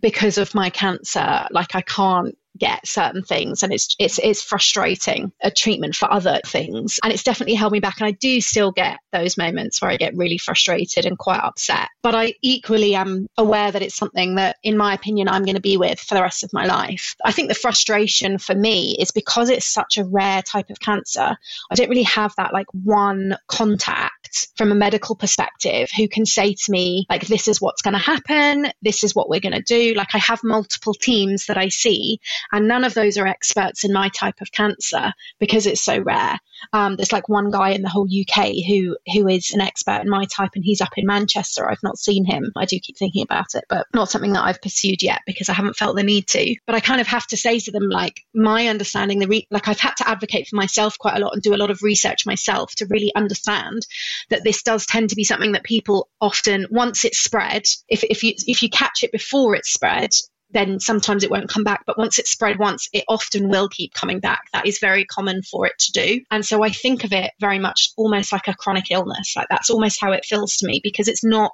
because 0.00 0.38
of 0.38 0.54
my 0.54 0.70
cancer, 0.70 1.19
Uh, 1.20 1.46
like 1.50 1.74
I 1.74 1.82
can't 1.82 2.34
get 2.60 2.86
certain 2.86 3.22
things 3.22 3.62
and 3.62 3.72
it's 3.72 3.96
it's 3.98 4.18
it's 4.18 4.42
frustrating 4.42 5.32
a 5.42 5.50
treatment 5.50 5.96
for 5.96 6.10
other 6.12 6.40
things. 6.46 7.00
And 7.02 7.12
it's 7.12 7.24
definitely 7.24 7.54
held 7.54 7.72
me 7.72 7.80
back 7.80 8.00
and 8.00 8.06
I 8.06 8.12
do 8.12 8.40
still 8.40 8.70
get 8.70 8.98
those 9.12 9.36
moments 9.36 9.82
where 9.82 9.90
I 9.90 9.96
get 9.96 10.16
really 10.16 10.38
frustrated 10.38 11.06
and 11.06 11.18
quite 11.18 11.40
upset. 11.40 11.88
But 12.02 12.14
I 12.14 12.34
equally 12.42 12.94
am 12.94 13.26
aware 13.36 13.72
that 13.72 13.82
it's 13.82 13.96
something 13.96 14.36
that 14.36 14.56
in 14.62 14.76
my 14.76 14.94
opinion 14.94 15.28
I'm 15.28 15.44
going 15.44 15.56
to 15.56 15.60
be 15.60 15.76
with 15.76 15.98
for 15.98 16.14
the 16.14 16.22
rest 16.22 16.44
of 16.44 16.52
my 16.52 16.66
life. 16.66 17.16
I 17.24 17.32
think 17.32 17.48
the 17.48 17.54
frustration 17.54 18.38
for 18.38 18.54
me 18.54 18.96
is 18.98 19.10
because 19.10 19.50
it's 19.50 19.66
such 19.66 19.98
a 19.98 20.04
rare 20.04 20.42
type 20.42 20.70
of 20.70 20.78
cancer 20.78 21.36
I 21.70 21.74
don't 21.74 21.88
really 21.88 22.02
have 22.04 22.34
that 22.36 22.52
like 22.52 22.66
one 22.72 23.36
contact 23.46 24.48
from 24.56 24.72
a 24.72 24.74
medical 24.74 25.16
perspective 25.16 25.88
who 25.96 26.08
can 26.08 26.26
say 26.26 26.54
to 26.54 26.72
me 26.72 27.06
like 27.08 27.26
this 27.26 27.48
is 27.48 27.60
what's 27.60 27.82
going 27.82 27.94
to 27.94 27.98
happen. 27.98 28.72
This 28.82 29.04
is 29.04 29.14
what 29.14 29.28
we're 29.28 29.40
going 29.40 29.54
to 29.54 29.62
do. 29.62 29.94
Like 29.94 30.14
I 30.14 30.18
have 30.18 30.42
multiple 30.44 30.94
teams 30.94 31.46
that 31.46 31.58
I 31.58 31.68
see 31.68 32.20
And 32.52 32.68
none 32.68 32.84
of 32.84 32.94
those 32.94 33.16
are 33.16 33.26
experts 33.26 33.84
in 33.84 33.92
my 33.92 34.08
type 34.08 34.40
of 34.40 34.52
cancer 34.52 35.12
because 35.38 35.66
it's 35.66 35.82
so 35.82 35.98
rare. 35.98 36.38
Um, 36.72 36.96
there's 36.96 37.12
like 37.12 37.28
one 37.28 37.50
guy 37.50 37.70
in 37.70 37.82
the 37.82 37.88
whole 37.88 38.06
UK 38.06 38.52
who 38.66 38.96
who 39.12 39.28
is 39.28 39.52
an 39.52 39.60
expert 39.60 40.02
in 40.02 40.10
my 40.10 40.24
type, 40.26 40.50
and 40.54 40.64
he's 40.64 40.80
up 40.80 40.96
in 40.96 41.06
Manchester. 41.06 41.68
I've 41.68 41.82
not 41.82 41.98
seen 41.98 42.24
him. 42.24 42.52
I 42.56 42.66
do 42.66 42.78
keep 42.78 42.98
thinking 42.98 43.22
about 43.22 43.54
it, 43.54 43.64
but 43.68 43.86
not 43.94 44.10
something 44.10 44.32
that 44.32 44.44
I've 44.44 44.60
pursued 44.60 45.02
yet 45.02 45.22
because 45.26 45.48
I 45.48 45.54
haven't 45.54 45.76
felt 45.76 45.96
the 45.96 46.02
need 46.02 46.26
to. 46.28 46.54
But 46.66 46.74
I 46.74 46.80
kind 46.80 47.00
of 47.00 47.06
have 47.06 47.26
to 47.28 47.36
say 47.36 47.60
to 47.60 47.70
them, 47.70 47.88
like, 47.88 48.20
my 48.34 48.68
understanding, 48.68 49.18
the 49.18 49.28
re- 49.28 49.46
like 49.50 49.68
I've 49.68 49.80
had 49.80 49.94
to 49.96 50.08
advocate 50.08 50.48
for 50.48 50.56
myself 50.56 50.98
quite 50.98 51.16
a 51.16 51.20
lot 51.20 51.32
and 51.32 51.42
do 51.42 51.54
a 51.54 51.56
lot 51.56 51.70
of 51.70 51.82
research 51.82 52.26
myself 52.26 52.74
to 52.76 52.86
really 52.86 53.12
understand 53.14 53.86
that 54.28 54.44
this 54.44 54.62
does 54.62 54.86
tend 54.86 55.10
to 55.10 55.16
be 55.16 55.24
something 55.24 55.52
that 55.52 55.64
people 55.64 56.08
often, 56.20 56.66
once 56.70 57.04
it's 57.04 57.18
spread, 57.18 57.64
if 57.88 58.04
if 58.04 58.22
you 58.22 58.34
if 58.46 58.62
you 58.62 58.68
catch 58.68 59.02
it 59.02 59.12
before 59.12 59.54
it's 59.54 59.72
spread, 59.72 60.10
then 60.52 60.80
sometimes 60.80 61.22
it 61.22 61.30
won't 61.30 61.48
come 61.48 61.64
back. 61.64 61.84
But 61.86 61.98
once 61.98 62.18
it's 62.18 62.30
spread 62.30 62.58
once, 62.58 62.88
it 62.92 63.04
often 63.08 63.48
will 63.48 63.68
keep 63.68 63.94
coming 63.94 64.20
back. 64.20 64.42
That 64.52 64.66
is 64.66 64.78
very 64.78 65.04
common 65.04 65.42
for 65.42 65.66
it 65.66 65.78
to 65.78 65.92
do. 65.92 66.20
And 66.30 66.44
so 66.44 66.62
I 66.62 66.70
think 66.70 67.04
of 67.04 67.12
it 67.12 67.32
very 67.40 67.58
much 67.58 67.90
almost 67.96 68.32
like 68.32 68.48
a 68.48 68.54
chronic 68.54 68.90
illness. 68.90 69.34
Like 69.36 69.48
that's 69.48 69.70
almost 69.70 70.00
how 70.00 70.12
it 70.12 70.24
feels 70.24 70.56
to 70.56 70.66
me 70.66 70.80
because 70.82 71.08
it's 71.08 71.24
not 71.24 71.52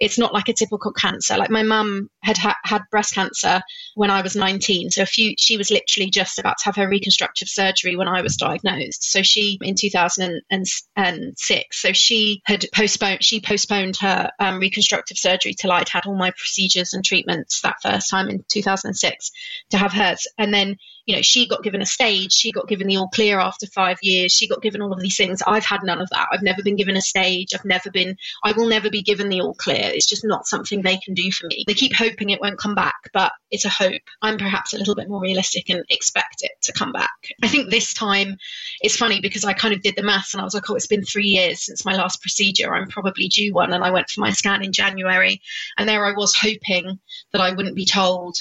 it's 0.00 0.18
not 0.18 0.32
like 0.32 0.48
a 0.48 0.52
typical 0.52 0.92
cancer. 0.92 1.36
Like 1.36 1.50
my 1.50 1.62
mum 1.62 2.08
had 2.22 2.38
ha- 2.38 2.56
had 2.64 2.82
breast 2.90 3.14
cancer 3.14 3.60
when 3.94 4.10
I 4.10 4.22
was 4.22 4.36
19. 4.36 4.90
So 4.90 5.02
a 5.02 5.06
few, 5.06 5.34
she 5.38 5.56
was 5.56 5.70
literally 5.70 6.10
just 6.10 6.38
about 6.38 6.58
to 6.58 6.64
have 6.66 6.76
her 6.76 6.88
reconstructive 6.88 7.48
surgery 7.48 7.96
when 7.96 8.08
I 8.08 8.22
was 8.22 8.36
diagnosed. 8.36 9.10
So 9.10 9.22
she, 9.22 9.58
in 9.60 9.74
2006, 9.74 11.82
so 11.82 11.92
she 11.92 12.42
had 12.44 12.66
postponed, 12.74 13.24
she 13.24 13.40
postponed 13.40 13.96
her 13.98 14.30
um, 14.38 14.60
reconstructive 14.60 15.18
surgery 15.18 15.54
till 15.54 15.72
I'd 15.72 15.88
had 15.88 16.06
all 16.06 16.16
my 16.16 16.30
procedures 16.30 16.94
and 16.94 17.04
treatments 17.04 17.60
that 17.62 17.82
first 17.82 18.10
time 18.10 18.28
in 18.28 18.44
2006 18.48 19.30
to 19.70 19.78
have 19.78 19.92
hers. 19.92 20.26
And 20.38 20.54
then 20.54 20.76
you 21.08 21.16
know, 21.16 21.22
she 21.22 21.48
got 21.48 21.62
given 21.62 21.80
a 21.80 21.86
stage, 21.86 22.34
she 22.34 22.52
got 22.52 22.68
given 22.68 22.86
the 22.86 22.98
all 22.98 23.08
clear 23.08 23.40
after 23.40 23.66
five 23.66 23.96
years, 24.02 24.30
she 24.30 24.46
got 24.46 24.60
given 24.60 24.82
all 24.82 24.92
of 24.92 25.00
these 25.00 25.16
things. 25.16 25.40
I've 25.46 25.64
had 25.64 25.82
none 25.82 26.02
of 26.02 26.10
that. 26.10 26.28
I've 26.30 26.42
never 26.42 26.62
been 26.62 26.76
given 26.76 26.98
a 26.98 27.00
stage. 27.00 27.54
I've 27.54 27.64
never 27.64 27.90
been, 27.90 28.18
I 28.44 28.52
will 28.52 28.68
never 28.68 28.90
be 28.90 29.00
given 29.00 29.30
the 29.30 29.40
all 29.40 29.54
clear. 29.54 29.80
It's 29.80 30.06
just 30.06 30.22
not 30.22 30.46
something 30.46 30.82
they 30.82 30.98
can 30.98 31.14
do 31.14 31.32
for 31.32 31.46
me. 31.46 31.64
They 31.66 31.72
keep 31.72 31.94
hoping 31.96 32.28
it 32.28 32.42
won't 32.42 32.58
come 32.58 32.74
back, 32.74 33.08
but 33.14 33.32
it's 33.50 33.64
a 33.64 33.70
hope. 33.70 34.02
I'm 34.20 34.36
perhaps 34.36 34.74
a 34.74 34.76
little 34.76 34.94
bit 34.94 35.08
more 35.08 35.22
realistic 35.22 35.70
and 35.70 35.82
expect 35.88 36.42
it 36.42 36.52
to 36.64 36.74
come 36.74 36.92
back. 36.92 37.08
I 37.42 37.48
think 37.48 37.70
this 37.70 37.94
time 37.94 38.36
it's 38.82 38.96
funny 38.96 39.22
because 39.22 39.44
I 39.44 39.54
kind 39.54 39.72
of 39.72 39.80
did 39.80 39.96
the 39.96 40.02
maths 40.02 40.34
and 40.34 40.42
I 40.42 40.44
was 40.44 40.52
like, 40.52 40.68
oh, 40.68 40.74
it's 40.74 40.86
been 40.86 41.04
three 41.04 41.28
years 41.28 41.64
since 41.64 41.86
my 41.86 41.96
last 41.96 42.20
procedure. 42.20 42.74
I'm 42.74 42.88
probably 42.88 43.28
due 43.28 43.54
one. 43.54 43.72
And 43.72 43.82
I 43.82 43.92
went 43.92 44.10
for 44.10 44.20
my 44.20 44.32
scan 44.32 44.62
in 44.62 44.72
January. 44.72 45.40
And 45.78 45.88
there 45.88 46.04
I 46.04 46.12
was 46.12 46.34
hoping 46.34 46.98
that 47.32 47.40
I 47.40 47.54
wouldn't 47.54 47.76
be 47.76 47.86
told 47.86 48.36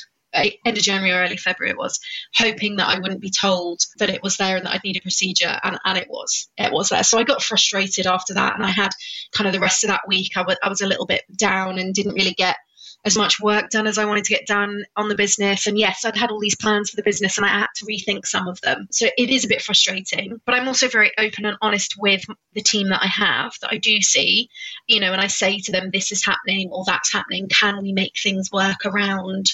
end 0.65 0.77
of 0.77 0.83
January 0.83 1.11
or 1.11 1.23
early 1.23 1.37
February 1.37 1.71
it 1.71 1.77
was, 1.77 1.99
hoping 2.35 2.77
that 2.77 2.87
I 2.87 2.99
wouldn't 2.99 3.21
be 3.21 3.31
told 3.31 3.81
that 3.99 4.09
it 4.09 4.23
was 4.23 4.37
there 4.37 4.57
and 4.57 4.65
that 4.65 4.73
I'd 4.73 4.83
need 4.83 4.97
a 4.97 5.01
procedure, 5.01 5.59
and, 5.63 5.77
and 5.83 5.97
it 5.97 6.09
was, 6.09 6.49
it 6.57 6.71
was 6.71 6.89
there. 6.89 7.03
So 7.03 7.17
I 7.17 7.23
got 7.23 7.43
frustrated 7.43 8.07
after 8.07 8.33
that, 8.35 8.55
and 8.55 8.65
I 8.65 8.69
had 8.69 8.91
kind 9.31 9.47
of 9.47 9.53
the 9.53 9.59
rest 9.59 9.83
of 9.83 9.89
that 9.89 10.07
week, 10.07 10.31
I, 10.35 10.41
w- 10.41 10.57
I 10.61 10.69
was 10.69 10.81
a 10.81 10.87
little 10.87 11.05
bit 11.05 11.23
down 11.35 11.79
and 11.79 11.93
didn't 11.93 12.15
really 12.15 12.33
get 12.33 12.57
as 13.05 13.15
much 13.15 13.39
work 13.39 13.69
done 13.69 13.87
as 13.87 13.97
I 13.97 14.05
wanted 14.05 14.25
to 14.25 14.33
get 14.33 14.47
done 14.47 14.83
on 14.95 15.07
the 15.07 15.15
business. 15.15 15.67
And 15.67 15.77
yes, 15.77 16.03
I'd 16.03 16.17
had 16.17 16.31
all 16.31 16.39
these 16.39 16.55
plans 16.55 16.89
for 16.89 16.95
the 16.97 17.03
business 17.03 17.37
and 17.37 17.45
I 17.45 17.49
had 17.49 17.67
to 17.75 17.85
rethink 17.85 18.25
some 18.25 18.47
of 18.47 18.59
them. 18.61 18.87
So 18.91 19.07
it 19.17 19.29
is 19.29 19.45
a 19.45 19.47
bit 19.47 19.61
frustrating, 19.61 20.41
but 20.45 20.55
I'm 20.55 20.67
also 20.67 20.89
very 20.89 21.11
open 21.17 21.45
and 21.45 21.57
honest 21.61 21.95
with 21.97 22.25
the 22.53 22.61
team 22.61 22.89
that 22.89 23.01
I 23.01 23.07
have 23.07 23.53
that 23.61 23.69
I 23.71 23.77
do 23.77 24.01
see, 24.01 24.49
you 24.87 24.99
know, 24.99 25.13
and 25.13 25.21
I 25.21 25.27
say 25.27 25.59
to 25.59 25.71
them, 25.71 25.89
this 25.91 26.11
is 26.11 26.25
happening 26.25 26.69
or 26.71 26.83
that's 26.85 27.13
happening. 27.13 27.47
Can 27.47 27.81
we 27.81 27.93
make 27.93 28.15
things 28.21 28.51
work 28.51 28.85
around 28.85 29.45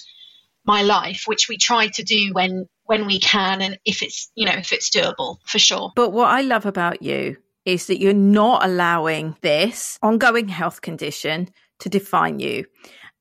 my 0.65 0.81
life, 0.81 1.23
which 1.25 1.47
we 1.49 1.57
try 1.57 1.87
to 1.87 2.03
do 2.03 2.31
when 2.33 2.67
when 2.85 3.05
we 3.07 3.19
can 3.19 3.61
and 3.61 3.79
if 3.85 4.01
it's 4.01 4.29
you 4.35 4.45
know 4.45 4.53
if 4.53 4.73
it's 4.73 4.89
doable 4.89 5.37
for 5.45 5.59
sure. 5.59 5.91
But 5.95 6.11
what 6.11 6.29
I 6.29 6.41
love 6.41 6.65
about 6.65 7.01
you 7.01 7.37
is 7.65 7.87
that 7.87 7.99
you're 7.99 8.13
not 8.13 8.65
allowing 8.65 9.35
this 9.41 9.97
ongoing 10.01 10.47
health 10.49 10.81
condition 10.81 11.49
to 11.79 11.89
define 11.89 12.39
you. 12.39 12.65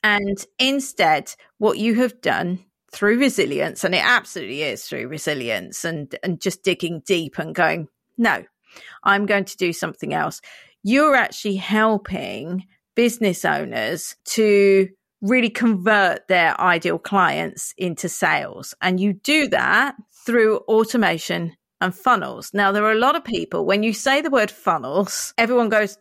And 0.03 0.45
instead, 0.59 1.35
what 1.59 1.79
you 1.79 1.95
have 1.97 2.21
done 2.21 2.65
through 2.93 3.19
resilience, 3.19 3.85
and 3.85 3.95
it 3.95 4.05
absolutely 4.05 4.63
is 4.63 4.85
through 4.85 5.09
resilience 5.09 5.85
and, 5.85 6.15
and 6.23 6.41
just 6.41 6.63
digging 6.63 7.03
deep 7.07 7.39
and 7.39 7.55
going, 7.55 7.89
no, 8.19 8.45
I'm 9.05 9.27
going 9.27 9.45
to 9.45 9.57
do 9.57 9.73
something 9.73 10.13
else. 10.13 10.41
You're 10.83 11.15
actually 11.15 11.57
helping 11.57 12.65
business 12.95 13.45
owners 13.45 14.17
to 14.25 14.89
really 15.23 15.49
convert 15.49 16.27
their 16.29 16.61
ideal 16.61 16.99
clients 16.99 17.73
into 17.79 18.09
sales. 18.09 18.75
And 18.83 19.01
you 19.01 19.15
do 19.15 19.49
that 19.49 19.95
through 20.27 20.59
automation 20.69 21.57
and 21.81 21.95
funnels. 21.95 22.53
Now, 22.53 22.73
there 22.73 22.85
are 22.85 22.93
a 22.93 22.97
lot 22.97 23.17
of 23.17 23.25
people, 23.25 23.65
when 23.65 23.83
you 23.83 23.93
say 23.93 24.21
the 24.21 24.31
word 24.31 24.51
funnels, 24.51 25.33
everyone 25.39 25.69
goes, 25.69 25.97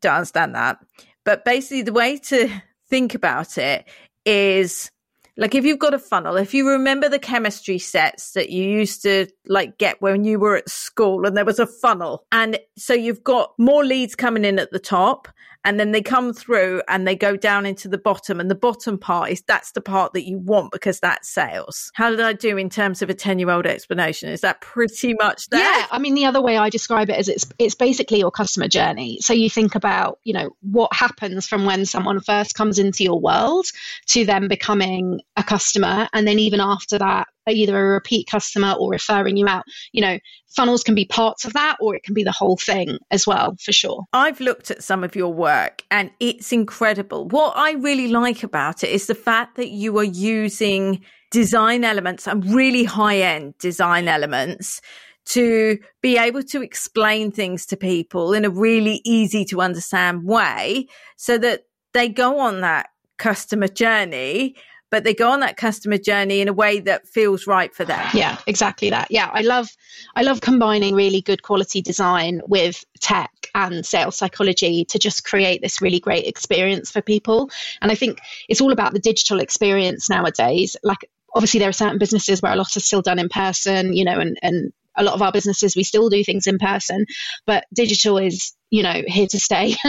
don't 0.00 0.14
understand 0.14 0.54
that. 0.54 0.78
But 1.24 1.44
basically, 1.44 1.82
the 1.82 1.92
way 1.92 2.18
to 2.18 2.48
think 2.88 3.14
about 3.14 3.58
it 3.58 3.86
is 4.24 4.90
like 5.36 5.54
if 5.54 5.64
you've 5.64 5.78
got 5.78 5.92
a 5.92 5.98
funnel, 5.98 6.36
if 6.36 6.54
you 6.54 6.68
remember 6.68 7.08
the 7.08 7.18
chemistry 7.18 7.78
sets 7.78 8.32
that 8.32 8.48
you 8.50 8.64
used 8.64 9.02
to 9.02 9.26
like 9.46 9.76
get 9.76 10.00
when 10.00 10.24
you 10.24 10.38
were 10.38 10.56
at 10.56 10.68
school 10.68 11.26
and 11.26 11.36
there 11.36 11.44
was 11.44 11.58
a 11.58 11.66
funnel. 11.66 12.24
And 12.32 12.58
so 12.78 12.94
you've 12.94 13.22
got 13.22 13.52
more 13.58 13.84
leads 13.84 14.14
coming 14.14 14.44
in 14.44 14.58
at 14.58 14.70
the 14.70 14.78
top 14.78 15.28
and 15.66 15.80
then 15.80 15.90
they 15.90 16.00
come 16.00 16.32
through 16.32 16.80
and 16.86 17.06
they 17.06 17.16
go 17.16 17.36
down 17.36 17.66
into 17.66 17.88
the 17.88 17.98
bottom 17.98 18.38
and 18.38 18.48
the 18.48 18.54
bottom 18.54 18.96
part 18.96 19.32
is 19.32 19.42
that's 19.42 19.72
the 19.72 19.80
part 19.80 20.12
that 20.12 20.24
you 20.24 20.38
want 20.38 20.70
because 20.70 21.00
that's 21.00 21.28
sales. 21.28 21.90
How 21.94 22.08
did 22.08 22.20
i 22.20 22.32
do 22.32 22.56
in 22.56 22.70
terms 22.70 23.02
of 23.02 23.10
a 23.10 23.14
10 23.14 23.40
year 23.40 23.50
old 23.50 23.66
explanation? 23.66 24.30
Is 24.30 24.42
that 24.42 24.60
pretty 24.60 25.14
much 25.20 25.48
there? 25.48 25.60
Yeah 25.60 25.86
i 25.90 25.98
mean 25.98 26.14
the 26.14 26.24
other 26.24 26.40
way 26.40 26.56
i 26.56 26.70
describe 26.70 27.10
it 27.10 27.18
is 27.18 27.28
it's 27.28 27.46
it's 27.58 27.74
basically 27.74 28.20
your 28.20 28.30
customer 28.30 28.68
journey. 28.68 29.18
So 29.20 29.32
you 29.32 29.50
think 29.50 29.74
about 29.74 30.20
you 30.22 30.32
know 30.32 30.50
what 30.62 30.94
happens 30.94 31.46
from 31.48 31.64
when 31.64 31.84
someone 31.84 32.20
first 32.20 32.54
comes 32.54 32.78
into 32.78 33.02
your 33.02 33.20
world 33.20 33.66
to 34.06 34.24
them 34.24 34.46
becoming 34.46 35.20
a 35.36 35.42
customer 35.42 36.08
and 36.12 36.28
then 36.28 36.38
even 36.38 36.60
after 36.60 36.98
that 36.98 37.26
either 37.48 37.78
a 37.78 37.90
repeat 37.90 38.28
customer 38.28 38.74
or 38.78 38.90
referring 38.90 39.36
you 39.36 39.46
out. 39.46 39.64
You 39.92 40.02
know, 40.02 40.18
funnels 40.48 40.82
can 40.82 40.94
be 40.94 41.04
parts 41.04 41.44
of 41.44 41.52
that 41.52 41.76
or 41.80 41.94
it 41.94 42.02
can 42.02 42.14
be 42.14 42.24
the 42.24 42.32
whole 42.32 42.56
thing 42.56 42.98
as 43.10 43.26
well, 43.26 43.56
for 43.60 43.72
sure. 43.72 44.04
I've 44.12 44.40
looked 44.40 44.70
at 44.70 44.82
some 44.82 45.04
of 45.04 45.14
your 45.14 45.32
work 45.32 45.82
and 45.90 46.10
it's 46.20 46.52
incredible. 46.52 47.28
What 47.28 47.56
I 47.56 47.72
really 47.72 48.08
like 48.08 48.42
about 48.42 48.82
it 48.82 48.90
is 48.90 49.06
the 49.06 49.14
fact 49.14 49.56
that 49.56 49.68
you 49.68 49.96
are 49.98 50.04
using 50.04 51.02
design 51.30 51.84
elements 51.84 52.26
and 52.26 52.44
really 52.54 52.84
high 52.84 53.18
end 53.18 53.58
design 53.58 54.08
elements 54.08 54.80
to 55.26 55.78
be 56.02 56.16
able 56.16 56.42
to 56.44 56.62
explain 56.62 57.32
things 57.32 57.66
to 57.66 57.76
people 57.76 58.32
in 58.32 58.44
a 58.44 58.50
really 58.50 59.00
easy 59.04 59.44
to 59.44 59.60
understand 59.60 60.24
way 60.24 60.86
so 61.16 61.36
that 61.36 61.64
they 61.92 62.08
go 62.08 62.38
on 62.38 62.60
that 62.60 62.88
customer 63.18 63.66
journey 63.66 64.54
but 64.90 65.04
they 65.04 65.14
go 65.14 65.30
on 65.30 65.40
that 65.40 65.56
customer 65.56 65.98
journey 65.98 66.40
in 66.40 66.48
a 66.48 66.52
way 66.52 66.80
that 66.80 67.08
feels 67.08 67.46
right 67.46 67.74
for 67.74 67.84
them. 67.84 68.08
Yeah, 68.14 68.38
exactly 68.46 68.90
that. 68.90 69.08
Yeah, 69.10 69.30
I 69.32 69.42
love 69.42 69.68
I 70.14 70.22
love 70.22 70.40
combining 70.40 70.94
really 70.94 71.20
good 71.20 71.42
quality 71.42 71.82
design 71.82 72.40
with 72.46 72.84
tech 73.00 73.30
and 73.54 73.84
sales 73.84 74.16
psychology 74.16 74.84
to 74.86 74.98
just 74.98 75.24
create 75.24 75.62
this 75.62 75.80
really 75.80 76.00
great 76.00 76.26
experience 76.26 76.90
for 76.90 77.02
people. 77.02 77.50
And 77.80 77.90
I 77.90 77.94
think 77.94 78.18
it's 78.48 78.60
all 78.60 78.72
about 78.72 78.92
the 78.92 79.00
digital 79.00 79.40
experience 79.40 80.08
nowadays. 80.08 80.76
Like 80.82 81.08
obviously 81.34 81.60
there 81.60 81.68
are 81.68 81.72
certain 81.72 81.98
businesses 81.98 82.40
where 82.40 82.52
a 82.52 82.56
lot 82.56 82.76
is 82.76 82.84
still 82.84 83.02
done 83.02 83.18
in 83.18 83.28
person, 83.28 83.94
you 83.94 84.04
know, 84.04 84.18
and 84.18 84.38
and 84.42 84.72
a 84.98 85.02
lot 85.02 85.14
of 85.14 85.22
our 85.22 85.32
businesses 85.32 85.76
we 85.76 85.82
still 85.82 86.08
do 86.08 86.24
things 86.24 86.46
in 86.46 86.58
person, 86.58 87.06
but 87.44 87.66
digital 87.74 88.18
is 88.18 88.54
you 88.70 88.82
know 88.82 89.02
here 89.06 89.26
to 89.28 89.38
stay. 89.38 89.74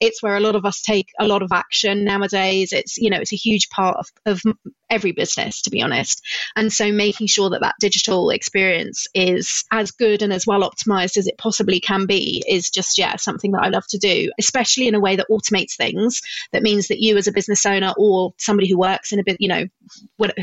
It's 0.00 0.22
where 0.22 0.36
a 0.36 0.40
lot 0.40 0.56
of 0.56 0.64
us 0.64 0.82
take 0.82 1.08
a 1.18 1.26
lot 1.26 1.42
of 1.42 1.50
action 1.52 2.04
nowadays. 2.04 2.72
It's 2.72 2.96
you 2.98 3.10
know 3.10 3.18
it's 3.18 3.32
a 3.32 3.36
huge 3.36 3.68
part 3.70 3.96
of, 3.96 4.06
of 4.26 4.42
every 4.90 5.12
business 5.12 5.62
to 5.62 5.70
be 5.70 5.82
honest. 5.82 6.22
And 6.56 6.72
so 6.72 6.90
making 6.92 7.26
sure 7.26 7.50
that 7.50 7.60
that 7.60 7.74
digital 7.80 8.30
experience 8.30 9.06
is 9.14 9.64
as 9.70 9.90
good 9.90 10.22
and 10.22 10.32
as 10.32 10.46
well 10.46 10.68
optimized 10.68 11.16
as 11.16 11.26
it 11.26 11.38
possibly 11.38 11.80
can 11.80 12.06
be 12.06 12.42
is 12.48 12.70
just 12.70 12.98
yeah 12.98 13.16
something 13.16 13.52
that 13.52 13.62
i 13.62 13.68
love 13.68 13.86
to 13.88 13.98
do 13.98 14.30
especially 14.38 14.88
in 14.88 14.94
a 14.94 15.00
way 15.00 15.16
that 15.16 15.26
automates 15.30 15.76
things. 15.76 16.20
That 16.52 16.62
means 16.62 16.88
that 16.88 17.00
you 17.00 17.16
as 17.16 17.26
a 17.26 17.32
business 17.32 17.64
owner 17.66 17.92
or 17.96 18.32
somebody 18.38 18.68
who 18.68 18.78
works 18.78 19.12
in 19.12 19.18
a 19.18 19.24
bit 19.24 19.36
you 19.40 19.48
know 19.48 19.64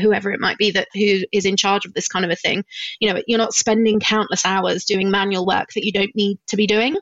whoever 0.00 0.30
it 0.30 0.40
might 0.40 0.58
be 0.58 0.70
that 0.72 0.88
who 0.94 1.22
is 1.32 1.44
in 1.44 1.56
charge 1.56 1.86
of 1.86 1.94
this 1.94 2.08
kind 2.08 2.24
of 2.24 2.30
a 2.30 2.36
thing 2.36 2.64
you 3.00 3.12
know 3.12 3.20
you're 3.26 3.38
not 3.38 3.54
spending 3.54 4.00
countless 4.00 4.44
hours 4.44 4.84
doing 4.84 5.10
manual 5.10 5.46
work 5.46 5.68
that 5.74 5.84
you 5.84 5.92
don't 5.92 6.14
need 6.14 6.38
to 6.48 6.56
be 6.56 6.66
doing. 6.66 6.96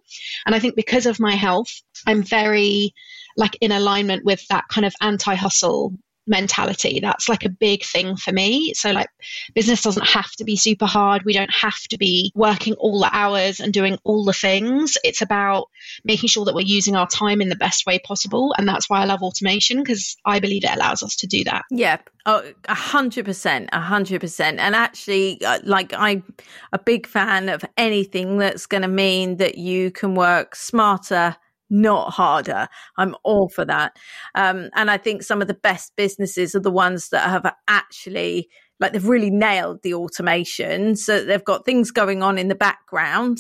And 0.47 0.55
i 0.55 0.59
think 0.75 0.87
because 0.87 1.07
of 1.07 1.21
my 1.21 1.35
health, 1.35 1.71
I'm 2.07 2.23
very 2.23 2.95
like 3.37 3.57
in 3.61 3.73
alignment 3.73 4.25
with 4.25 4.47
that 4.49 4.65
kind 4.69 4.85
of 4.85 4.95
anti 5.01 5.35
hustle 5.35 5.95
mentality. 6.27 7.01
That's 7.01 7.29
like 7.29 7.45
a 7.45 7.49
big 7.49 7.85
thing 7.85 8.17
for 8.17 8.33
me. 8.33 8.75
So, 8.75 8.93
like, 8.93 9.09
business 9.55 9.83
doesn't 9.83 10.07
have 10.07 10.31
to 10.33 10.45
be 10.45 10.57
super 10.57 10.87
hard. 10.87 11.25
We 11.25 11.33
don't 11.33 11.53
have 11.53 11.81
to 11.91 11.99
be 11.99 12.33
working 12.35 12.75
all 12.75 13.01
the 13.01 13.11
hours 13.13 13.61
and 13.61 13.73
doing 13.73 13.99
all 14.05 14.25
the 14.25 14.33
things. 14.33 14.97
It's 15.05 15.23
about 15.23 15.69
making 16.05 16.29
sure 16.29 16.45
that 16.45 16.55
we're 16.55 16.63
using 16.63 16.97
our 16.97 17.09
time 17.09 17.41
in 17.41 17.49
the 17.49 17.57
best 17.57 17.87
way 17.87 17.99
possible. 17.99 18.55
And 18.57 18.69
that's 18.69 18.89
why 18.89 19.01
I 19.01 19.05
love 19.05 19.23
automation 19.23 19.83
because 19.83 20.17
I 20.25 20.41
believe 20.41 20.65
it 20.65 20.75
allows 20.75 21.03
us 21.03 21.17
to 21.17 21.27
do 21.27 21.45
that. 21.45 21.65
Yeah. 21.71 21.99
Oh, 22.27 22.43
a 22.69 22.75
hundred 22.75 23.27
percent, 23.27 23.69
a 23.73 23.81
hundred 23.81 24.21
percent. 24.23 24.59
And 24.59 24.75
actually, 24.75 25.45
uh, 25.45 25.59
like 25.65 25.93
I'm 25.93 26.25
a 26.73 26.79
big 26.79 27.07
fan 27.07 27.51
of 27.51 27.65
anything 27.77 28.39
that's 28.39 28.67
going 28.67 28.83
to 28.83 28.89
mean 28.89 29.37
that 29.37 29.59
you 29.59 29.91
can 29.91 30.15
work 30.15 30.57
smarter 30.57 31.37
not 31.75 32.13
harder. 32.13 32.69
I'm 32.97 33.17
all 33.25 33.49
for 33.49 33.65
that. 33.65 33.97
Um, 34.35 34.71
and 34.75 34.91
I 34.91 34.97
think 34.97 35.23
some 35.23 35.43
of 35.43 35.49
the 35.49 35.55
best 35.55 35.97
businesses 35.97 36.55
are 36.55 36.61
the 36.61 36.71
ones 36.71 37.09
that 37.09 37.29
have 37.29 37.53
actually, 37.69 38.49
like, 38.79 38.93
they've 38.93 39.09
really 39.09 39.31
nailed 39.31 39.83
the 39.83 39.95
automation. 39.95 40.97
So 40.97 41.25
they've 41.25 41.45
got 41.45 41.65
things 41.65 41.91
going 41.91 42.23
on 42.23 42.39
in 42.39 42.49
the 42.49 42.55
background 42.55 43.39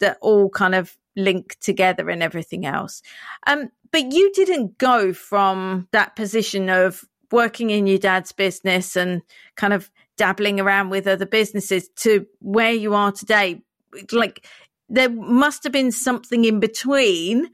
that 0.00 0.18
all 0.20 0.48
kind 0.48 0.74
of 0.74 0.96
link 1.16 1.56
together 1.60 2.10
and 2.10 2.22
everything 2.22 2.66
else. 2.66 3.02
Um, 3.46 3.70
but 3.92 4.12
you 4.12 4.32
didn't 4.32 4.78
go 4.78 5.12
from 5.12 5.88
that 5.92 6.16
position 6.16 6.68
of 6.68 7.04
working 7.30 7.70
in 7.70 7.86
your 7.86 7.98
dad's 7.98 8.32
business 8.32 8.96
and 8.96 9.22
kind 9.56 9.72
of 9.72 9.90
dabbling 10.16 10.60
around 10.60 10.90
with 10.90 11.06
other 11.06 11.26
businesses 11.26 11.88
to 11.96 12.26
where 12.40 12.72
you 12.72 12.94
are 12.94 13.12
today. 13.12 13.62
Like, 14.12 14.46
there 14.88 15.10
must 15.10 15.64
have 15.64 15.72
been 15.72 15.92
something 15.92 16.44
in 16.44 16.60
between 16.60 17.48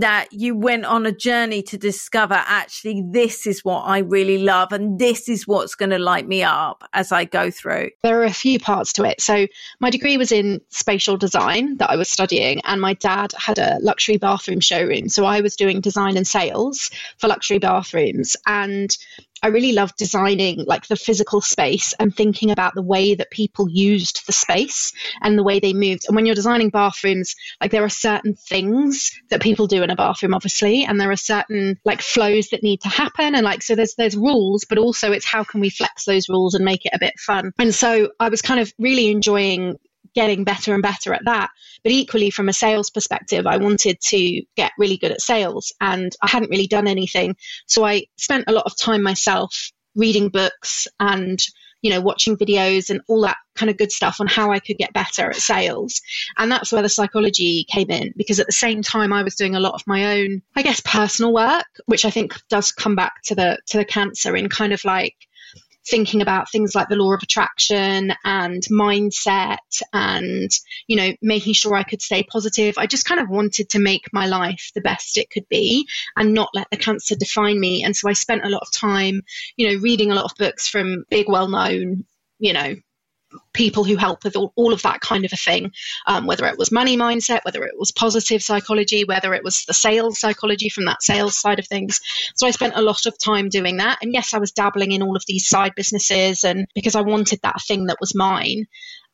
that 0.00 0.28
you 0.32 0.56
went 0.56 0.84
on 0.84 1.06
a 1.06 1.12
journey 1.12 1.62
to 1.62 1.78
discover 1.78 2.34
actually 2.34 3.02
this 3.10 3.46
is 3.46 3.64
what 3.64 3.82
I 3.82 3.98
really 3.98 4.38
love 4.38 4.72
and 4.72 4.98
this 4.98 5.28
is 5.28 5.46
what's 5.46 5.74
going 5.74 5.90
to 5.90 5.98
light 5.98 6.26
me 6.26 6.42
up 6.42 6.84
as 6.92 7.12
I 7.12 7.24
go 7.24 7.50
through? 7.50 7.90
There 8.02 8.20
are 8.20 8.24
a 8.24 8.32
few 8.32 8.58
parts 8.58 8.92
to 8.94 9.04
it. 9.04 9.20
So, 9.20 9.46
my 9.80 9.90
degree 9.90 10.16
was 10.16 10.32
in 10.32 10.60
spatial 10.70 11.16
design 11.16 11.76
that 11.78 11.90
I 11.90 11.96
was 11.96 12.08
studying, 12.08 12.60
and 12.64 12.80
my 12.80 12.94
dad 12.94 13.32
had 13.38 13.58
a 13.58 13.78
luxury 13.80 14.16
bathroom 14.16 14.60
showroom. 14.60 15.08
So, 15.08 15.24
I 15.24 15.40
was 15.40 15.56
doing 15.56 15.80
design 15.80 16.16
and 16.16 16.26
sales 16.26 16.90
for 17.18 17.28
luxury 17.28 17.58
bathrooms. 17.58 18.36
And 18.46 18.96
I 19.42 19.48
really 19.48 19.72
loved 19.72 19.96
designing 19.96 20.64
like 20.66 20.86
the 20.86 20.96
physical 20.96 21.40
space 21.40 21.92
and 22.00 22.14
thinking 22.14 22.50
about 22.50 22.74
the 22.74 22.82
way 22.82 23.14
that 23.14 23.30
people 23.30 23.68
used 23.68 24.26
the 24.26 24.32
space 24.32 24.92
and 25.22 25.38
the 25.38 25.42
way 25.42 25.60
they 25.60 25.74
moved. 25.74 26.04
And 26.06 26.16
when 26.16 26.26
you're 26.26 26.34
designing 26.34 26.70
bathrooms, 26.70 27.36
like 27.60 27.70
there 27.70 27.84
are 27.84 27.90
certain 27.90 28.34
things 28.34 29.12
that 29.28 29.42
people 29.42 29.66
do 29.66 29.82
in 29.86 29.90
a 29.90 29.96
bathroom, 29.96 30.34
obviously, 30.34 30.84
and 30.84 31.00
there 31.00 31.10
are 31.10 31.16
certain 31.16 31.78
like 31.84 32.02
flows 32.02 32.48
that 32.50 32.62
need 32.62 32.80
to 32.82 32.88
happen. 32.88 33.34
And 33.34 33.44
like 33.44 33.62
so 33.62 33.74
there's 33.74 33.94
there's 33.94 34.16
rules, 34.16 34.64
but 34.68 34.78
also 34.78 35.12
it's 35.12 35.24
how 35.24 35.44
can 35.44 35.60
we 35.60 35.70
flex 35.70 36.04
those 36.04 36.28
rules 36.28 36.54
and 36.54 36.64
make 36.64 36.84
it 36.84 36.92
a 36.92 36.98
bit 36.98 37.18
fun. 37.18 37.52
And 37.58 37.74
so 37.74 38.10
I 38.20 38.28
was 38.28 38.42
kind 38.42 38.60
of 38.60 38.72
really 38.78 39.10
enjoying 39.10 39.76
getting 40.14 40.44
better 40.44 40.74
and 40.74 40.82
better 40.82 41.14
at 41.14 41.24
that. 41.26 41.50
But 41.82 41.92
equally, 41.92 42.30
from 42.30 42.48
a 42.48 42.52
sales 42.52 42.90
perspective, 42.90 43.46
I 43.46 43.58
wanted 43.58 44.00
to 44.00 44.42
get 44.56 44.72
really 44.78 44.96
good 44.96 45.12
at 45.12 45.20
sales 45.20 45.72
and 45.80 46.12
I 46.22 46.28
hadn't 46.28 46.50
really 46.50 46.66
done 46.66 46.88
anything. 46.88 47.36
So 47.66 47.84
I 47.84 48.06
spent 48.16 48.44
a 48.48 48.52
lot 48.52 48.66
of 48.66 48.76
time 48.76 49.02
myself 49.02 49.70
reading 49.94 50.28
books 50.28 50.88
and 51.00 51.38
you 51.82 51.90
know 51.90 52.00
watching 52.00 52.36
videos 52.36 52.90
and 52.90 53.00
all 53.08 53.20
that 53.22 53.36
kind 53.54 53.70
of 53.70 53.78
good 53.78 53.92
stuff 53.92 54.20
on 54.20 54.26
how 54.26 54.52
I 54.52 54.58
could 54.58 54.76
get 54.76 54.92
better 54.92 55.30
at 55.30 55.36
sales. 55.36 56.00
And 56.36 56.52
that's 56.52 56.72
where 56.72 56.82
the 56.82 56.88
psychology 56.88 57.64
came 57.70 57.90
in 57.90 58.12
because 58.16 58.38
at 58.38 58.46
the 58.46 58.52
same 58.52 58.82
time 58.82 59.12
I 59.12 59.22
was 59.22 59.34
doing 59.34 59.54
a 59.54 59.60
lot 59.60 59.74
of 59.74 59.82
my 59.86 60.18
own 60.18 60.42
I 60.54 60.62
guess 60.62 60.80
personal 60.80 61.32
work 61.32 61.66
which 61.86 62.04
I 62.04 62.10
think 62.10 62.34
does 62.48 62.72
come 62.72 62.94
back 62.94 63.22
to 63.24 63.34
the 63.34 63.58
to 63.68 63.78
the 63.78 63.84
cancer 63.84 64.36
in 64.36 64.48
kind 64.48 64.72
of 64.72 64.84
like 64.84 65.14
thinking 65.88 66.22
about 66.22 66.50
things 66.50 66.74
like 66.74 66.88
the 66.88 66.96
law 66.96 67.12
of 67.12 67.22
attraction 67.22 68.12
and 68.24 68.62
mindset 68.64 69.58
and, 69.92 70.50
you 70.86 70.96
know, 70.96 71.12
making 71.22 71.54
sure 71.54 71.74
I 71.74 71.82
could 71.82 72.02
stay 72.02 72.22
positive. 72.22 72.76
I 72.78 72.86
just 72.86 73.06
kind 73.06 73.20
of 73.20 73.28
wanted 73.28 73.70
to 73.70 73.78
make 73.78 74.12
my 74.12 74.26
life 74.26 74.70
the 74.74 74.80
best 74.80 75.16
it 75.16 75.30
could 75.30 75.48
be 75.48 75.86
and 76.16 76.34
not 76.34 76.50
let 76.54 76.68
the 76.70 76.76
cancer 76.76 77.14
define 77.14 77.60
me. 77.60 77.84
And 77.84 77.94
so 77.94 78.08
I 78.08 78.14
spent 78.14 78.44
a 78.44 78.50
lot 78.50 78.62
of 78.62 78.72
time, 78.72 79.22
you 79.56 79.68
know, 79.68 79.80
reading 79.80 80.10
a 80.10 80.14
lot 80.14 80.24
of 80.24 80.36
books 80.38 80.68
from 80.68 81.04
big, 81.10 81.28
well 81.28 81.48
known, 81.48 82.04
you 82.38 82.52
know, 82.52 82.74
people 83.52 83.84
who 83.84 83.96
help 83.96 84.24
with 84.24 84.36
all, 84.36 84.52
all 84.56 84.72
of 84.72 84.82
that 84.82 85.00
kind 85.00 85.24
of 85.24 85.32
a 85.32 85.36
thing, 85.36 85.72
um, 86.06 86.26
whether 86.26 86.46
it 86.46 86.58
was 86.58 86.72
money 86.72 86.96
mindset, 86.96 87.44
whether 87.44 87.64
it 87.64 87.78
was 87.78 87.92
positive 87.92 88.42
psychology, 88.42 89.04
whether 89.04 89.34
it 89.34 89.44
was 89.44 89.64
the 89.64 89.74
sales 89.74 90.18
psychology 90.20 90.68
from 90.68 90.84
that 90.84 91.02
sales 91.02 91.36
side 91.36 91.58
of 91.58 91.66
things. 91.66 92.00
So 92.34 92.46
I 92.46 92.50
spent 92.50 92.76
a 92.76 92.82
lot 92.82 93.06
of 93.06 93.18
time 93.18 93.48
doing 93.48 93.78
that. 93.78 93.98
And 94.02 94.12
yes, 94.12 94.34
I 94.34 94.38
was 94.38 94.52
dabbling 94.52 94.92
in 94.92 95.02
all 95.02 95.16
of 95.16 95.24
these 95.26 95.48
side 95.48 95.72
businesses 95.74 96.44
and 96.44 96.66
because 96.74 96.94
I 96.94 97.02
wanted 97.02 97.40
that 97.42 97.60
thing 97.66 97.86
that 97.86 97.98
was 98.00 98.14
mine. 98.14 98.66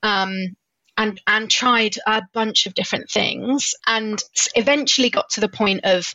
Um, 0.02 0.56
and 0.98 1.20
and 1.26 1.50
tried 1.50 1.94
a 2.06 2.22
bunch 2.35 2.66
of 2.66 2.74
different 2.74 3.11
things 3.11 3.74
and 3.87 4.22
eventually 4.54 5.08
got 5.08 5.30
to 5.30 5.40
the 5.40 5.48
point 5.48 5.80
of 5.85 6.14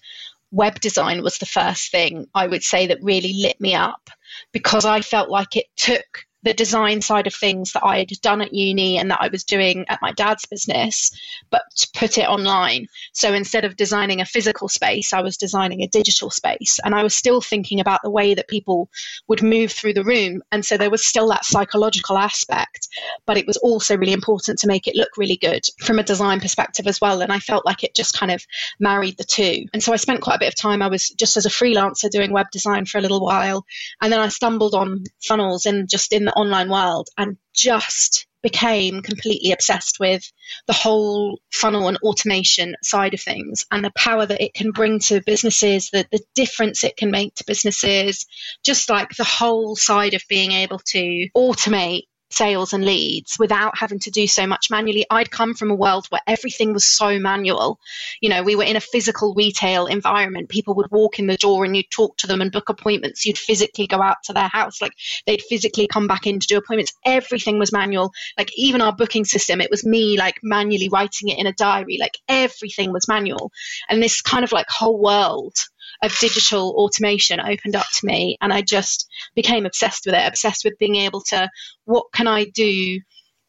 web 0.52 0.80
design 0.80 1.24
was 1.24 1.38
the 1.38 1.46
first 1.46 1.92
thing 1.92 2.28
I 2.34 2.48
would 2.48 2.64
say 2.64 2.88
that 2.88 3.00
really 3.02 3.34
lit 3.34 3.60
me 3.60 3.76
up 3.76 4.10
because 4.52 4.86
I 4.86 5.02
felt 5.02 5.30
like 5.30 5.56
it 5.56 5.66
took 5.76 6.27
the 6.44 6.54
design 6.54 7.02
side 7.02 7.28
of 7.28 7.34
things 7.34 7.74
that 7.74 7.84
I 7.84 8.00
had 8.00 8.10
done 8.22 8.42
at 8.42 8.54
uni 8.54 8.98
and 8.98 9.10
that 9.12 9.22
I 9.22 9.28
was 9.30 9.44
doing 9.44 9.86
at 9.90 10.02
my 10.02 10.12
dad's 10.12 10.46
business, 10.46 11.12
but 11.50 11.64
to 11.78 11.90
put 11.96 12.18
it 12.18 12.28
online. 12.28 12.88
So 13.14 13.34
instead 13.34 13.66
of 13.66 13.76
designing 13.76 14.22
a 14.22 14.26
physical 14.26 14.70
space, 14.70 15.14
I 15.14 15.22
was 15.22 15.38
designing 15.38 15.82
a 15.82 15.88
digital 15.88 16.30
space. 16.30 16.80
And 16.84 16.94
I 16.94 17.04
was 17.04 17.16
still 17.16 17.42
thinking 17.42 17.80
about 17.80 18.02
the 18.04 18.12
way 18.12 18.34
that 18.34 18.48
people 18.48 18.90
would 19.28 19.42
move 19.42 19.72
through 19.72 19.94
the 19.94 20.04
room. 20.04 20.42
And 20.52 20.64
so 20.64 20.78
there 20.78 20.92
was 20.92 21.06
still 21.06 21.28
that 21.30 21.46
psychological 21.46 22.18
aspect, 22.18 22.88
but 23.26 23.38
it 23.38 23.48
was 23.48 23.58
also 23.58 23.98
really 23.98 24.14
important 24.14 24.60
to 24.60 24.68
make 24.68 24.88
it 24.88 24.96
look 24.96 25.18
really 25.18 25.38
good 25.38 25.64
from 25.80 26.00
a 26.00 26.04
design 26.04 26.40
perspective 26.40 26.88
as 26.88 27.02
well. 27.02 27.22
And 27.22 27.32
I 27.32 27.40
felt 27.40 27.66
like 27.66 27.84
it 27.84 27.96
just 27.96 28.18
kind 28.18 28.32
of 28.32 28.46
married 28.80 29.18
the 29.18 29.24
two. 29.24 29.66
And 29.74 29.82
so 29.82 29.92
I 29.92 29.98
spent 29.98 30.22
quite 30.22 30.36
a 30.36 30.40
bit 30.40 30.54
of 30.54 30.56
time, 30.56 30.82
I 30.82 30.88
was 30.88 31.10
just 31.10 31.38
as 31.38 31.46
a 31.46 31.50
freelancer 31.50 32.10
doing 32.10 32.32
web 32.32 32.48
design 32.52 32.86
for 32.86 33.00
a 33.00 33.02
little 33.02 33.22
while. 33.22 33.66
And 34.02 34.14
then 34.14 34.20
I 34.20 34.28
stumbled 34.28 34.76
on 34.76 35.04
funnels 35.22 35.66
and 35.66 35.90
just 35.90 36.14
in 36.14 36.27
the 36.28 36.34
online 36.34 36.70
world 36.70 37.10
and 37.18 37.38
just 37.54 38.28
became 38.44 39.02
completely 39.02 39.52
obsessed 39.52 40.00
with 40.00 40.24
the 40.68 40.74
whole 40.74 41.40
funnel 41.52 41.88
and 41.88 41.98
automation 41.98 42.76
side 42.84 43.14
of 43.14 43.20
things 43.20 43.66
and 43.72 43.84
the 43.84 43.92
power 43.96 44.26
that 44.26 44.42
it 44.42 44.54
can 44.54 44.72
bring 44.72 45.00
to 45.00 45.22
businesses, 45.26 45.90
the, 45.92 46.06
the 46.12 46.22
difference 46.36 46.84
it 46.84 46.96
can 46.98 47.12
make 47.12 47.34
to 47.36 47.44
businesses, 47.46 48.26
just 48.64 48.90
like 48.90 49.10
the 49.18 49.24
whole 49.24 49.76
side 49.76 50.14
of 50.14 50.22
being 50.30 50.52
able 50.52 50.80
to 50.80 51.28
automate 51.36 52.04
sales 52.30 52.74
and 52.74 52.86
leads 52.86 53.38
without 53.40 53.78
having 53.78 54.00
to 54.00 54.12
do 54.12 54.28
so 54.28 54.46
much 54.48 54.70
manually. 54.70 55.06
I'd 55.10 55.32
come 55.32 55.54
from 55.54 55.72
a 55.72 55.76
world 55.76 56.08
where 56.10 56.22
everything 56.28 56.74
was 56.74 56.86
so 56.86 57.20
manual. 57.20 57.80
You 58.22 58.30
know, 58.30 58.44
we 58.44 58.56
were 58.56 58.64
in 58.64 58.76
a 58.76 58.82
physical 58.82 59.34
retail 59.34 59.86
environment. 59.86 60.50
People 60.50 60.76
would 60.76 60.92
walk 60.92 61.20
in 61.20 61.28
the 61.28 61.38
door 61.38 61.64
and 61.66 61.76
you'd 61.76 61.90
talk 61.90 62.18
to 62.18 62.28
them 62.28 62.42
and 62.42 62.52
book 62.52 62.70
appointments. 62.70 63.26
You'd 63.26 63.38
physically 63.38 63.88
go 63.88 64.02
out 64.02 64.18
to 64.26 64.34
their 64.34 64.48
house. 64.48 64.82
Like 64.82 64.94
they'd 65.26 65.42
physically 65.42 65.88
come 65.88 66.08
back 66.08 66.28
in 66.28 66.40
to 66.40 66.48
do 66.48 66.58
appointments. 66.58 66.94
Everything 67.06 67.60
was 67.60 67.72
manual. 67.72 68.12
Like 68.38 68.52
even 68.58 68.82
our 68.82 68.94
booking 68.94 69.26
system, 69.26 69.62
it 69.62 69.72
was 69.72 69.86
me 69.86 70.18
like 70.18 70.36
manually 70.44 70.90
writing 70.90 71.30
it 71.30 71.40
in 71.40 71.48
a 71.48 71.54
diary. 71.54 71.98
Like 72.00 72.18
everything 72.28 72.92
was 72.92 73.08
manual. 73.08 73.52
And 73.90 74.02
this 74.02 74.22
kind 74.22 74.44
of 74.44 74.52
like 74.52 74.70
whole 74.70 75.00
world 75.00 75.56
of 76.02 76.18
digital 76.20 76.72
automation 76.78 77.40
opened 77.40 77.76
up 77.76 77.86
to 78.00 78.06
me 78.06 78.38
and 78.42 78.54
I 78.54 78.62
just 78.62 79.08
became 79.36 79.66
obsessed 79.66 80.06
with 80.06 80.16
it, 80.16 80.28
obsessed 80.28 80.64
with 80.64 80.78
being 80.80 80.96
able 80.96 81.22
to 81.30 81.50
what 81.86 82.06
can 82.14 82.28
I 82.28 82.46
do 82.46 83.00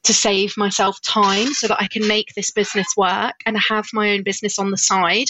to 0.05 0.15
save 0.15 0.57
myself 0.57 1.01
time 1.03 1.53
so 1.53 1.67
that 1.67 1.81
I 1.81 1.87
can 1.87 2.07
make 2.07 2.33
this 2.35 2.51
business 2.51 2.87
work 2.97 3.35
and 3.45 3.59
have 3.59 3.87
my 3.93 4.13
own 4.13 4.23
business 4.23 4.59
on 4.59 4.71
the 4.71 4.77
side 4.77 5.27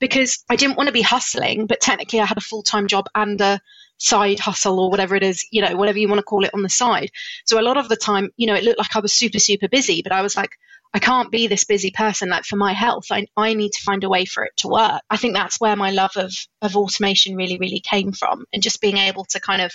because 0.00 0.42
I 0.48 0.56
didn't 0.56 0.76
want 0.76 0.86
to 0.86 0.92
be 0.92 1.02
hustling, 1.02 1.66
but 1.66 1.80
technically 1.80 2.20
I 2.20 2.24
had 2.24 2.38
a 2.38 2.42
full 2.42 2.62
time 2.62 2.86
job 2.86 3.06
and 3.14 3.40
a 3.40 3.60
side 3.98 4.40
hustle 4.40 4.80
or 4.80 4.90
whatever 4.90 5.16
it 5.16 5.22
is, 5.22 5.46
you 5.50 5.60
know, 5.62 5.76
whatever 5.76 5.98
you 5.98 6.08
want 6.08 6.18
to 6.18 6.24
call 6.24 6.44
it 6.44 6.54
on 6.54 6.62
the 6.62 6.68
side. 6.68 7.10
So 7.44 7.60
a 7.60 7.62
lot 7.62 7.76
of 7.76 7.88
the 7.88 7.96
time, 7.96 8.30
you 8.36 8.46
know, 8.46 8.54
it 8.54 8.64
looked 8.64 8.78
like 8.78 8.96
I 8.96 9.00
was 9.00 9.12
super, 9.12 9.38
super 9.38 9.68
busy, 9.68 10.02
but 10.02 10.12
I 10.12 10.22
was 10.22 10.36
like, 10.36 10.50
I 10.94 10.98
can't 10.98 11.30
be 11.30 11.46
this 11.46 11.64
busy 11.64 11.90
person. 11.90 12.28
Like 12.28 12.44
for 12.44 12.56
my 12.56 12.72
health, 12.72 13.06
I, 13.10 13.26
I 13.36 13.54
need 13.54 13.72
to 13.72 13.82
find 13.82 14.04
a 14.04 14.08
way 14.08 14.26
for 14.26 14.44
it 14.44 14.52
to 14.58 14.68
work. 14.68 15.02
I 15.08 15.16
think 15.16 15.34
that's 15.34 15.58
where 15.58 15.76
my 15.76 15.90
love 15.90 16.16
of, 16.16 16.34
of 16.60 16.76
automation 16.76 17.34
really, 17.34 17.56
really 17.58 17.80
came 17.80 18.12
from 18.12 18.44
and 18.52 18.62
just 18.62 18.80
being 18.80 18.98
able 18.98 19.24
to 19.30 19.40
kind 19.40 19.62
of 19.62 19.72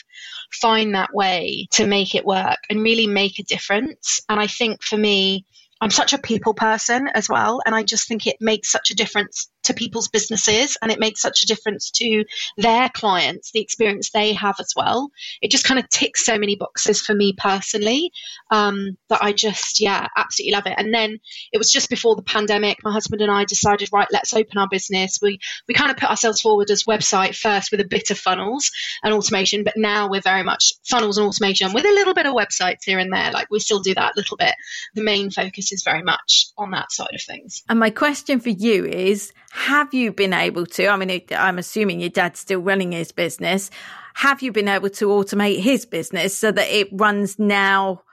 find 0.51 0.93
that 0.93 1.13
way 1.13 1.67
to 1.71 1.87
make 1.87 2.13
it 2.13 2.25
work 2.25 2.59
and 2.69 2.83
really 2.83 3.07
make 3.07 3.39
a 3.39 3.43
difference. 3.43 4.21
And 4.29 4.39
I 4.39 4.45
think 4.45 4.83
for 4.83 4.97
me, 4.97 5.45
I'm 5.81 5.91
such 5.91 6.13
a 6.13 6.19
people 6.19 6.53
person 6.53 7.07
as 7.07 7.29
well. 7.29 7.61
And 7.65 7.73
I 7.73 7.83
just 7.83 8.07
think 8.07 8.27
it 8.27 8.37
makes 8.39 8.71
such 8.71 8.91
a 8.91 8.95
difference 8.95 9.49
to 9.67 9.73
people's 9.73 10.07
businesses 10.07 10.77
and 10.81 10.91
it 10.91 10.99
makes 10.99 11.21
such 11.21 11.43
a 11.43 11.45
difference 11.45 11.91
to 11.91 12.25
their 12.57 12.89
clients, 12.89 13.51
the 13.51 13.61
experience 13.61 14.09
they 14.09 14.33
have 14.33 14.55
as 14.59 14.73
well. 14.75 15.11
It 15.41 15.51
just 15.51 15.63
kind 15.63 15.79
of 15.79 15.87
ticks 15.89 16.25
so 16.25 16.37
many 16.37 16.55
boxes 16.55 17.01
for 17.01 17.13
me 17.13 17.33
personally 17.37 18.11
um, 18.51 18.97
that 19.09 19.23
I 19.23 19.31
just, 19.33 19.79
yeah, 19.79 20.07
absolutely 20.15 20.53
love 20.53 20.67
it. 20.67 20.75
And 20.77 20.93
then 20.93 21.19
it 21.51 21.57
was 21.57 21.71
just 21.71 21.89
before 21.89 22.15
the 22.15 22.23
pandemic, 22.23 22.79
my 22.83 22.91
husband 22.91 23.21
and 23.21 23.31
I 23.31 23.45
decided, 23.45 23.89
right, 23.93 24.07
let's 24.11 24.33
open 24.33 24.57
our 24.57 24.67
business. 24.69 25.19
We, 25.21 25.39
we 25.67 25.73
kind 25.73 25.91
of 25.91 25.97
put 25.97 26.09
ourselves 26.09 26.41
forward 26.41 26.69
as 26.71 26.83
website 26.83 27.35
first 27.35 27.71
with 27.71 27.81
a 27.81 27.87
bit 27.87 28.11
of 28.11 28.17
funnels 28.17 28.71
and 29.03 29.13
automation, 29.13 29.63
but 29.63 29.73
now 29.77 30.09
we're 30.09 30.21
very 30.21 30.43
much 30.43 30.73
funnels 30.83 31.17
and 31.17 31.27
automation 31.27 31.73
with 31.73 31.85
a 31.85 31.93
little 31.93 32.13
bit 32.13 32.25
of 32.25 32.33
websites 32.33 32.83
here 32.85 32.99
and 32.99 33.13
there. 33.13 33.31
Like 33.31 33.47
we 33.51 33.59
still 33.59 33.79
do 33.79 33.93
that 33.95 34.13
a 34.15 34.17
little 34.17 34.37
bit. 34.37 34.55
The 34.95 35.03
main 35.03 35.29
focus 35.29 35.71
is 35.71 35.83
very 35.83 36.03
much 36.03 36.47
on 36.57 36.71
that 36.71 36.91
side 36.91 37.13
of 37.13 37.21
things. 37.21 37.63
And 37.69 37.79
my 37.79 37.89
question 37.89 38.39
for 38.39 38.49
you 38.49 38.85
is 38.85 39.33
have 39.57 39.93
you 39.93 40.11
been 40.11 40.33
able 40.33 40.65
to? 40.67 40.87
I 40.87 40.95
mean, 40.95 41.21
I'm 41.31 41.57
assuming 41.57 41.99
your 41.99 42.11
dad's 42.11 42.39
still 42.39 42.59
running 42.59 42.91
his 42.91 43.11
business. 43.11 43.71
Have 44.13 44.41
you 44.41 44.51
been 44.51 44.67
able 44.67 44.89
to 44.91 45.07
automate 45.07 45.59
his 45.59 45.85
business 45.85 46.37
so 46.37 46.51
that 46.51 46.67
it 46.69 46.89
runs 46.91 47.39
now 47.39 48.03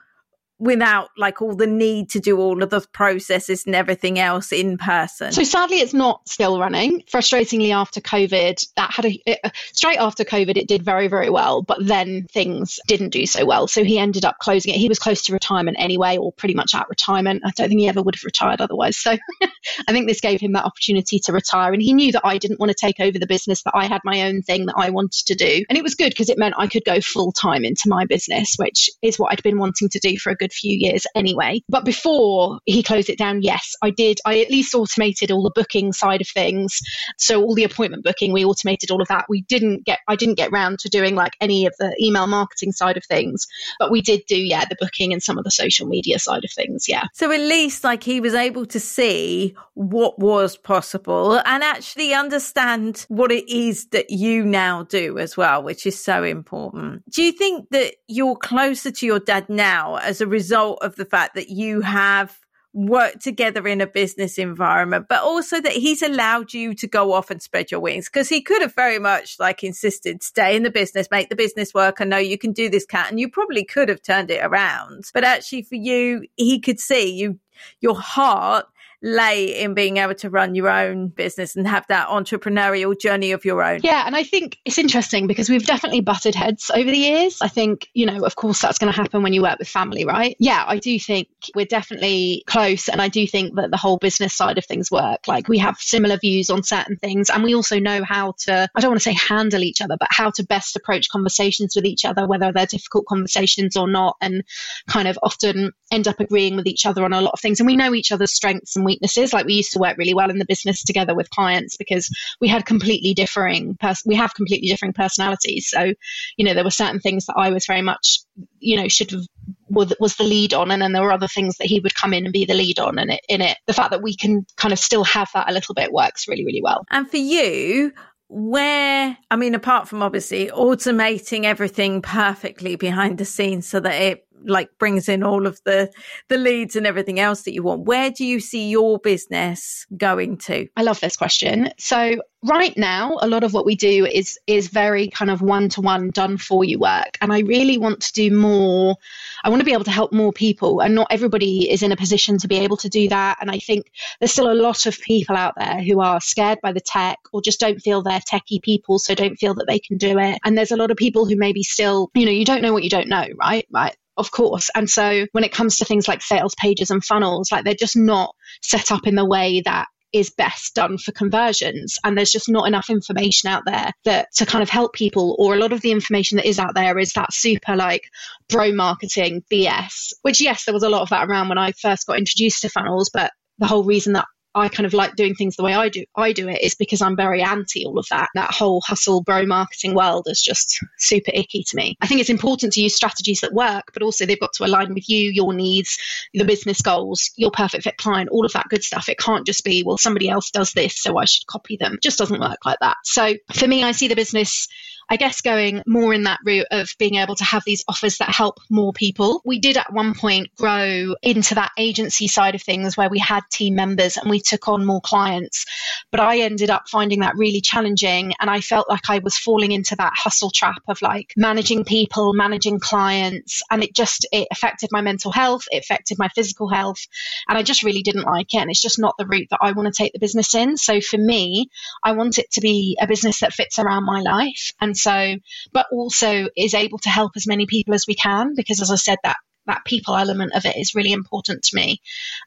without 0.59 1.11
like 1.17 1.43
all 1.43 1.55
the 1.55 1.67
need 1.67 2.11
to 2.11 2.21
do 2.21 2.39
all 2.39 2.63
of 2.63 2.71
the 2.71 2.81
processes 2.93 3.67
and 3.67 3.75
everything 3.75 4.19
else 4.19 4.53
in 4.53 4.79
person. 4.79 5.33
So 5.33 5.43
sadly, 5.43 5.81
it's 5.81 5.95
not 5.95 6.27
still 6.29 6.59
running. 6.59 7.03
Frustratingly, 7.03 7.71
after 7.75 8.01
COVID, 8.01 8.67
that 8.77 8.93
had 8.93 9.07
a 9.07 9.23
it, 9.27 9.41
uh, 9.43 9.51
straight 9.73 9.99
after 9.99 10.25
COVID, 10.25 10.57
it 10.57 10.69
did 10.69 10.83
very 10.83 11.09
very 11.09 11.29
well, 11.29 11.63
but 11.63 11.85
then 11.85 12.27
things 12.33 12.79
didn't 12.87 13.11
do 13.11 13.27
so 13.27 13.45
well. 13.45 13.67
So 13.67 13.83
he 13.85 13.99
ended 13.99 14.25
up 14.25 14.39
closing 14.39 14.75
it. 14.75 14.79
He 14.79 14.89
was 14.89 14.99
close 14.99 15.23
to 15.23 15.33
retirement 15.33 15.77
anyway, 15.81 16.17
or 16.17 16.33
pretty 16.33 16.55
much 16.55 16.75
at 16.75 16.89
retirement. 16.89 17.43
I 17.45 17.51
don't 17.57 17.69
think 17.69 17.81
he 17.81 17.89
ever 17.89 18.03
would 18.03 18.15
have 18.15 18.25
retired 18.25 18.61
otherwise. 18.61 18.97
So 18.97 19.17
I 19.89 19.93
think 19.93 20.09
this 20.09 20.21
gave 20.21 20.41
him 20.41 20.53
that 20.53 20.65
opportunity 20.65 21.19
to 21.21 21.33
retire, 21.33 21.73
and 21.73 21.83
he 21.83 21.93
knew 21.93 22.13
that 22.13 22.25
I 22.25 22.39
didn't 22.39 22.61
want 22.61 22.71
to 22.71 22.77
take 22.79 23.01
over 23.01 23.19
the 23.19 23.27
business. 23.27 23.63
That 23.65 23.75
I 23.75 23.87
had 23.87 24.03
my 24.05 24.23
own 24.23 24.43
thing 24.43 24.67
that 24.67 24.77
I 24.77 24.91
wanted 24.91 25.27
to 25.27 25.35
do, 25.35 25.65
and 25.69 25.77
it 25.77 25.83
was 25.83 25.95
good 25.95 26.11
because 26.11 26.31
it 26.31 26.39
meant 26.39 26.55
I 26.57 26.69
could 26.69 26.85
go 26.85 27.01
full 27.01 27.33
time 27.33 27.65
into 27.65 27.89
my 27.89 28.05
business, 28.07 28.55
which 28.57 28.89
is 29.03 29.19
what 29.19 29.33
I'd 29.33 29.43
been 29.43 29.59
wanting 29.59 29.89
to 29.89 29.99
do 29.99 30.17
for 30.19 30.31
a 30.31 30.37
good 30.37 30.44
few 30.53 30.77
years 30.77 31.07
anyway. 31.15 31.61
But 31.69 31.85
before 31.85 32.59
he 32.65 32.83
closed 32.83 33.09
it 33.09 33.19
down, 33.19 33.43
yes, 33.43 33.75
I 33.83 33.91
did. 33.91 34.19
I 34.25 34.41
at 34.41 34.51
least 34.51 34.75
automated 34.75 35.31
all 35.31 35.43
the 35.43 35.53
booking 35.55 35.93
side 35.93 36.21
of 36.21 36.29
things. 36.29 36.79
So 37.19 37.43
all 37.43 37.55
the 37.55 37.65
appointment 37.65 38.05
booking, 38.05 38.33
we 38.33 38.45
automated 38.45 38.91
all 38.91 39.03
of 39.03 39.09
that. 39.09 39.27
We 39.29 39.43
didn't 39.43 39.85
get, 39.85 40.01
I 40.09 40.17
didn't 40.17 40.37
get 40.37 40.53
round 40.53 40.79
to 40.81 40.89
doing 40.89 41.15
like 41.15 41.33
any 41.41 41.67
of 41.67 41.75
the 41.79 41.95
email 42.01 42.27
marketing 42.27 42.73
side 42.73 42.97
of 42.97 43.05
things, 43.05 43.47
but 43.79 43.91
we 43.91 44.01
did 44.01 44.23
do, 44.27 44.37
yeah, 44.37 44.65
the 44.69 44.77
booking 44.79 45.13
and 45.13 45.23
some 45.23 45.39
of 45.39 45.45
the 45.45 45.51
social 45.51 45.87
media 45.87 46.19
side 46.19 46.45
of 46.45 46.51
things. 46.53 46.87
Yeah. 46.89 47.05
So 47.15 47.31
at 47.33 47.41
least 47.41 47.85
like 47.85 48.03
he 48.03 48.21
was 48.21 48.35
able 48.35 48.67
to 48.67 48.81
see 48.81 49.55
what 49.75 50.19
was 50.19 50.57
possible 50.57 51.41
and 51.45 51.63
actually 51.63 52.15
understand 52.15 53.07
what 53.09 53.33
it 53.33 53.49
is 53.49 53.87
that 53.89 54.11
you 54.11 54.45
now 54.45 54.85
do 54.85 55.19
as 55.19 55.37
well, 55.37 55.63
which 55.63 55.87
is 55.87 56.03
so 56.03 56.23
important. 56.23 57.03
Do 57.11 57.23
you 57.23 57.33
think 57.33 57.69
that 57.71 57.95
you're 58.09 58.37
closer 58.37 58.91
to 58.91 59.07
your 59.07 59.19
dad 59.19 59.49
now 59.49 59.97
as 59.97 60.21
a 60.21 60.27
result 60.35 60.81
of 60.83 60.97
the 60.97 61.05
fact 61.05 61.37
that 61.37 61.49
you 61.49 61.81
have 61.81 62.37
worked 62.73 63.23
together 63.23 63.69
in 63.69 63.81
a 63.81 63.87
business 63.87 64.37
environment, 64.37 65.07
but 65.09 65.23
also 65.23 65.61
that 65.61 65.73
he's 65.73 66.03
allowed 66.03 66.53
you 66.53 66.75
to 66.75 66.89
go 66.89 67.13
off 67.13 67.31
and 67.31 67.41
spread 67.41 67.71
your 67.71 67.79
wings 67.79 68.07
because 68.07 68.29
he 68.29 68.43
could 68.43 68.61
have 68.61 68.75
very 68.75 68.99
much 68.99 69.39
like 69.39 69.63
insisted, 69.63 70.25
stay 70.25 70.57
in 70.57 70.65
the 70.65 70.73
business, 70.73 71.07
make 71.09 71.29
the 71.29 71.37
business 71.37 71.73
work. 71.73 72.01
I 72.01 72.05
know 72.05 72.19
you 72.19 72.37
can 72.37 72.53
do 72.53 72.69
this, 72.69 72.85
Cat, 72.85 73.11
and 73.11 73.21
you 73.21 73.31
probably 73.31 73.65
could 73.65 73.89
have 73.89 74.03
turned 74.03 74.31
it 74.31 74.45
around. 74.45 75.05
But 75.15 75.23
actually, 75.23 75.63
for 75.63 75.77
you, 75.77 76.27
he 76.37 76.59
could 76.59 76.81
see 76.81 77.15
you, 77.15 77.39
your 77.81 77.97
heart 77.97 78.67
lay 79.05 79.61
in 79.61 79.75
being 79.75 79.99
able 79.99 80.15
to 80.15 80.31
run 80.31 80.55
your 80.55 80.71
own 80.71 81.09
business 81.09 81.57
and 81.57 81.69
have 81.69 81.87
that 81.89 82.09
entrepreneurial 82.09 82.99
journey 82.99 83.33
of 83.33 83.45
your 83.45 83.63
own. 83.63 83.81
Yeah, 83.83 84.03
and 84.07 84.17
I 84.17 84.25
think 84.25 84.59
it's 84.65 84.79
interesting 84.79 85.27
because 85.27 85.51
we've 85.51 85.67
definitely 85.67 86.01
butted 86.01 86.35
heads 86.35 86.71
over 86.75 86.91
the 86.91 86.97
years. 86.97 87.39
I 87.43 87.49
think, 87.49 87.89
you 87.93 88.07
know, 88.07 88.25
of 88.25 88.35
course 88.35 88.63
that's 88.63 88.79
going 88.79 88.91
to 88.91 88.97
happen 88.97 89.23
when 89.23 89.35
you 89.35 89.43
work 89.43 89.59
with 89.59 89.69
family, 89.69 90.07
right? 90.07 90.35
Yeah, 90.39 90.65
I 90.67 90.79
do 90.79 90.99
think 90.99 91.29
we're 91.55 91.67
definitely 91.67 92.45
close 92.47 92.89
and 92.89 93.03
I 93.03 93.09
do 93.09 93.27
think 93.27 93.57
that 93.57 93.71
the 93.71 93.77
whole 93.77 93.99
business 93.99 94.35
side 94.35 94.57
of 94.57 94.65
things 94.65 94.91
work. 94.91 95.29
Like 95.29 95.49
we 95.49 95.59
have 95.59 95.77
similar 95.77 96.17
views 96.17 96.49
on 96.49 96.63
certain 96.63 96.97
things 96.97 97.29
and 97.29 97.45
we 97.45 97.55
also 97.55 97.79
know 97.79 98.03
how 98.05 98.35
to 98.47 98.69
I 98.75 98.81
don't 98.81 98.91
want 98.91 99.03
to 99.03 99.11
say 99.11 99.13
handle 99.29 99.63
each 99.63 99.83
other, 99.83 99.99
but 100.01 100.09
how 100.11 100.31
to 100.31 100.45
best 100.45 100.77
approach 100.77 101.11
conversations 101.11 101.77
with 101.77 101.85
each 101.85 102.07
other 102.07 102.27
whether 102.27 102.53
they're 102.53 102.65
difficult 102.65 103.05
conversations 103.05 103.77
or 103.77 103.87
not 103.87 104.17
and 104.23 104.45
kind 104.89 105.09
of 105.09 105.19
often 105.23 105.73
end 105.93 106.09
up 106.09 106.21
agreeing 106.21 106.57
with 106.57 106.67
each 106.67 106.87
other 106.87 107.05
on 107.05 107.13
a 107.13 107.21
lot 107.21 107.35
of 107.35 107.41
things 107.41 107.61
and 107.61 107.67
we 107.67 107.77
know 107.77 107.95
each 107.95 108.13
other's 108.13 108.33
strengths 108.33 108.77
and 108.77 108.85
weaknesses. 108.95 109.33
Like 109.33 109.47
we 109.47 109.55
used 109.55 109.73
to 109.73 109.79
work 109.79 109.97
really 109.99 110.15
well 110.15 110.31
in 110.31 110.39
the 110.39 110.45
business 110.45 110.83
together 110.83 111.15
with 111.15 111.31
clients 111.31 111.77
because 111.77 112.09
we 112.41 112.49
had 112.49 112.67
completely 112.67 113.15
differing, 113.15 113.77
pers- 113.81 114.03
we 114.07 114.15
have 114.15 114.35
completely 114.35 114.69
differing 114.69 114.93
personalities. 114.93 115.69
So, 115.69 115.93
you 116.37 116.45
know, 116.45 116.55
there 116.55 116.65
were 116.65 116.71
certain 116.71 117.01
things 117.01 117.27
that 117.27 117.37
I 117.37 117.51
was 117.51 117.67
very 117.67 117.83
much, 117.83 118.21
you 118.59 118.77
know, 118.77 118.89
should 118.89 119.11
have 119.11 119.23
was 119.71 120.15
the 120.17 120.25
lead 120.25 120.55
on, 120.55 120.71
and 120.71 120.81
then 120.81 120.93
there 120.93 121.03
were 121.03 121.11
other 121.11 121.27
things 121.27 121.57
that 121.57 121.67
he 121.67 121.81
would 121.81 121.95
come 121.95 122.15
in 122.15 122.25
and 122.25 122.33
be 122.33 122.45
the 122.45 122.55
lead 122.55 122.79
on. 122.79 122.99
And 122.99 123.11
it, 123.11 123.21
in 123.29 123.41
it, 123.41 123.59
the 123.67 123.73
fact 123.73 123.91
that 123.91 124.03
we 124.03 124.15
can 124.15 124.47
kind 124.57 124.73
of 124.73 124.79
still 124.79 125.03
have 125.05 125.29
that 125.35 125.51
a 125.51 125.53
little 125.53 125.75
bit 125.75 125.93
works 125.93 126.29
really, 126.29 126.45
really 126.45 126.63
well. 126.63 126.85
And 126.91 127.11
for 127.11 127.17
you, 127.17 127.93
where 128.29 129.17
i 129.31 129.37
mean 129.37 129.55
apart 129.55 129.87
from 129.87 130.03
obviously 130.03 130.49
automating 130.49 131.45
everything 131.45 132.01
perfectly 132.01 132.75
behind 132.75 133.19
the 133.19 133.25
scenes 133.25 133.67
so 133.67 133.79
that 133.79 134.01
it 134.01 134.27
like 134.45 134.71
brings 134.79 135.09
in 135.09 135.23
all 135.23 135.47
of 135.47 135.61
the 135.65 135.91
the 136.29 136.39
leads 136.39 136.77
and 136.77 136.87
everything 136.87 137.21
else 137.21 137.43
that 137.43 137.55
you 137.55 137.63
want. 137.63 137.83
Where 137.83 138.11
do 138.11 138.25
you 138.25 138.41
see 138.41 138.69
your 138.69 138.99
business 138.99 139.87
going 139.97 140.39
to? 140.39 140.69
I 140.77 140.83
love 140.83 141.01
this 141.01 141.17
question. 141.17 141.71
So 141.79 142.21
right 142.45 142.77
now 142.77 143.17
a 143.23 143.27
lot 143.27 143.43
of 143.43 143.55
what 143.55 143.65
we 143.65 143.75
do 143.75 144.05
is 144.05 144.39
is 144.47 144.69
very 144.69 145.09
kind 145.09 145.31
of 145.31 145.41
one 145.41 145.69
to 145.71 145.81
one 145.81 146.11
done 146.11 146.37
for 146.37 146.63
you 146.63 146.79
work. 146.79 147.17
And 147.21 147.33
i 147.33 147.41
really 147.41 147.79
want 147.79 148.03
to 148.03 148.13
do 148.13 148.31
more. 148.31 148.97
I 149.43 149.49
want 149.49 149.61
to 149.61 149.65
be 149.65 149.73
able 149.73 149.85
to 149.85 149.91
help 149.91 150.13
more 150.13 150.33
people. 150.33 150.81
And 150.81 150.95
not 150.95 151.07
everybody 151.11 151.71
is 151.71 151.83
in 151.83 151.93
a 151.93 151.97
position 151.97 152.39
to 152.39 152.49
be 152.49 152.59
able 152.59 152.77
to 152.79 152.89
do 152.89 153.09
that. 153.09 153.39
And 153.41 153.51
i 153.51 153.59
think 153.59 153.91
there's 154.19 154.33
still 154.33 154.53
a 154.53 154.55
lot 154.55 154.87
of 154.87 155.01
people 155.01 155.37
out 155.37 155.55
there 155.57 155.83
who 155.83 156.01
are 156.01 156.21
scared 156.21 156.61
by 156.61 156.73
the 156.73 156.81
tech 156.81 157.19
or 157.33 157.41
just 157.41 157.61
don't 157.61 157.81
feel 157.81 158.03
they're 158.03 158.21
techie 158.21 158.63
people 158.63 158.99
so 158.99 159.15
don't 159.15 159.37
feel 159.37 159.55
that 159.55 159.67
they 159.67 159.79
can 159.79 159.97
do 159.97 160.19
it. 160.19 160.39
And 160.45 160.57
there's 160.57 160.73
a 160.73 160.77
lot 160.77 160.91
of 160.91 160.97
people 160.97 161.27
who 161.27 161.37
maybe 161.37 161.63
still 161.63 162.11
you 162.15 162.27
know 162.27 162.33
you 162.33 162.45
don't 162.45 162.63
know 162.63 162.73
what 162.73 162.85
you 162.85 162.91
don't 162.91 163.09
know 163.09 163.27
right? 163.39 163.67
Right 163.71 163.97
of 164.17 164.31
course. 164.31 164.71
And 164.75 164.89
so 164.89 165.27
when 165.33 165.45
it 165.45 165.53
comes 165.53 165.77
to 165.77 165.85
things 165.85 166.09
like 166.09 166.23
sales 166.23 166.55
pages 166.59 166.91
and 166.91 167.05
funnels, 167.05 167.51
like 167.51 167.65
they're 167.65 167.75
just 167.75 167.97
not 167.97 168.35
set 168.63 168.93
up 168.93 169.07
in 169.07 169.15
the 169.15 169.25
way 169.25 169.63
that 169.65 169.87
is 170.15 170.31
best 170.31 170.77
done 170.77 170.97
for 170.97 171.11
conversions 171.11 171.99
and 172.05 172.17
there's 172.17 172.31
just 172.31 172.49
not 172.49 172.69
enough 172.69 172.89
information 172.89 173.51
out 173.51 173.65
there 173.67 173.91
that 174.05 174.29
to 174.33 174.47
kind 174.47 174.63
of 174.63 174.71
help 174.71 174.93
people 174.93 175.35
or 175.41 175.55
a 175.55 175.59
lot 175.59 175.73
of 175.73 175.81
the 175.81 175.91
information 175.91 176.37
that 176.37 176.47
is 176.47 176.61
out 176.61 176.73
there 176.77 176.97
is 177.01 177.13
that 177.15 177.33
super 177.33 177.75
like 177.75 178.05
bro 178.49 178.71
marketing 178.71 179.43
bs 179.53 180.13
which 180.23 180.41
yes 180.41 180.65
there 180.65 180.73
was 180.73 180.85
a 180.85 180.89
lot 180.89 181.03
of 181.03 181.09
that 181.09 181.29
around 181.29 181.49
when 181.49 181.59
i 181.59 181.73
first 181.73 182.07
got 182.07 182.17
introduced 182.17 182.63
to 182.63 182.69
funnels 182.69 183.11
but 183.13 183.33
the 183.59 183.67
whole 183.67 183.83
reason 183.83 184.13
that 184.13 184.27
I 184.55 184.69
kind 184.69 184.87
of 184.87 184.95
like 184.95 185.17
doing 185.17 185.35
things 185.35 185.57
the 185.57 185.65
way 185.65 185.75
I 185.75 185.89
do 185.89 186.05
I 186.15 186.33
do 186.33 186.49
it 186.49 186.63
is 186.63 186.75
because 186.75 187.03
I'm 187.03 187.17
very 187.17 187.43
anti 187.43 187.85
all 187.85 187.99
of 187.99 188.07
that. 188.11 188.29
That 188.35 188.53
whole 188.53 188.81
hustle 188.81 189.23
bro 189.23 189.47
marketing 189.47 189.95
world 189.95 190.27
is 190.29 190.41
just 190.41 190.79
super 190.99 191.31
icky 191.35 191.65
to 191.65 191.77
me. 191.77 191.97
I 192.01 192.07
think 192.07 192.21
it's 192.21 192.31
important 192.31 192.73
to 192.75 192.83
use 192.83 192.95
strategies 192.95 193.41
that 193.41 193.53
work, 193.53 193.91
but 193.93 194.03
also 194.03 194.27
they've 194.27 194.39
got 194.39 194.53
to 194.55 194.65
align 194.65 194.95
with 194.95 195.09
you, 195.09 195.31
your 195.31 195.53
needs, 195.53 195.99
the 196.33 196.45
business 196.45 196.81
goals, 196.81 197.31
your 197.37 197.51
perfect 197.51 197.85
fit 197.85 197.97
client, 197.97 198.31
all 198.31 198.47
of 198.47 198.53
that 198.53 198.69
good 198.69 198.85
stuff. 198.85 199.09
It 199.09 199.19
can't 199.19 199.47
just 199.47 199.65
be, 199.65 199.83
well, 199.85 199.99
somebody 199.99 200.29
else 200.29 200.51
does 200.51 200.73
this, 200.73 201.01
so 201.01 201.17
I 201.19 201.25
should 201.25 201.47
copy 201.47 201.77
them. 201.77 201.95
It 201.95 202.03
just 202.03 202.19
doesn't 202.19 202.41
work 202.41 202.65
like 202.65 202.79
that. 202.81 202.97
So 203.05 203.35
for 203.53 203.67
me, 203.67 203.83
I 203.83 203.93
see 203.93 204.09
the 204.09 204.17
business 204.17 204.69
I 205.09 205.17
guess 205.17 205.41
going 205.41 205.83
more 205.87 206.15
in 206.15 206.25
that 206.25 206.41
route 206.45 206.67
of 206.71 206.91
being 206.99 207.17
able 207.17 207.35
to 207.37 207.45
have 207.45 207.63
these 207.65 207.85
offers 207.89 208.19
that 208.19 208.31
help 208.31 208.59
more 208.71 208.93
people. 208.93 209.43
We 209.45 209.59
did 209.59 209.77
at 209.77 209.93
one 209.93 210.15
point 210.15 210.55
grow 210.57 211.15
into 211.23 211.55
that 211.57 211.73
agency 211.77 212.29
side 212.29 212.55
of 212.55 212.63
things 212.63 212.97
where 212.97 213.11
we 213.11 213.19
had 213.19 213.43
team 213.51 213.75
members 213.75 214.17
and 214.17 214.31
we 214.31 214.41
took 214.41 214.69
on 214.69 214.85
more 214.85 215.01
clients. 215.01 215.67
But 216.11 216.21
I 216.21 216.41
ended 216.41 216.71
up 216.71 216.89
finding 216.89 217.21
that 217.21 217.37
really 217.37 217.61
challenging. 217.61 218.33
And 218.41 218.51
I 218.51 218.61
felt 218.61 218.89
like 218.89 219.09
I 219.11 219.19
was 219.19 219.37
falling 219.37 219.73
into 219.73 219.97
that 219.97 220.13
hustle 220.15 220.51
trap 220.51 220.83
of 220.89 221.03
like 221.03 221.33
managing 221.37 221.85
people, 221.85 222.33
managing 222.33 222.81
clients. 222.81 223.63
And 223.71 223.83
it 223.83 223.95
just, 223.95 224.27
it 224.33 224.49
affected 224.51 224.91
my 224.93 225.01
mental 225.01 225.33
health. 225.33 225.65
It 225.71 225.85
affected 225.85 226.19
my 226.19 226.29
physical 226.29 226.69
health. 226.69 227.07
And 227.49 227.59
I 227.59 227.63
just 227.63 227.83
really 227.83 228.03
didn't 228.03 228.25
like 228.25 228.55
it. 228.55 228.59
And 228.59 228.71
it's 228.71 228.83
just 228.83 228.99
not 228.99 229.15
the 229.19 229.27
route 229.27 229.49
that 229.51 229.61
I 229.61 229.73
want 229.73 229.93
to 229.93 230.03
take 230.03 230.13
the 230.13 230.19
business 230.19 230.55
in. 230.55 230.77
So 230.77 231.01
for 231.01 231.19
me, 231.19 231.69
I 232.03 232.13
want 232.13 232.39
it 232.39 232.51
to 232.53 232.61
be 232.61 232.97
a 233.01 233.07
business 233.07 233.41
that 233.41 233.53
fits 233.53 233.79
around 233.79 234.05
my 234.05 234.21
life. 234.21 234.73
And 234.81 234.94
and 234.95 234.99
so, 234.99 235.37
but 235.73 235.87
also 235.91 236.47
is 236.57 236.73
able 236.73 236.99
to 236.99 237.09
help 237.09 237.33
as 237.35 237.49
many 237.49 237.67
people 237.67 237.95
as 237.95 238.05
we 238.07 238.15
can 238.15 238.55
because, 238.55 238.81
as 238.81 238.93
I 238.93 238.97
said, 238.97 239.19
that 239.25 239.37
that 239.67 239.83
people 239.87 240.15
element 240.15 240.53
of 240.55 240.67
it 240.67 240.77
is 240.77 240.95
really 240.95 241.11
important 241.11 241.63
to 241.63 241.75
me. 241.75 241.99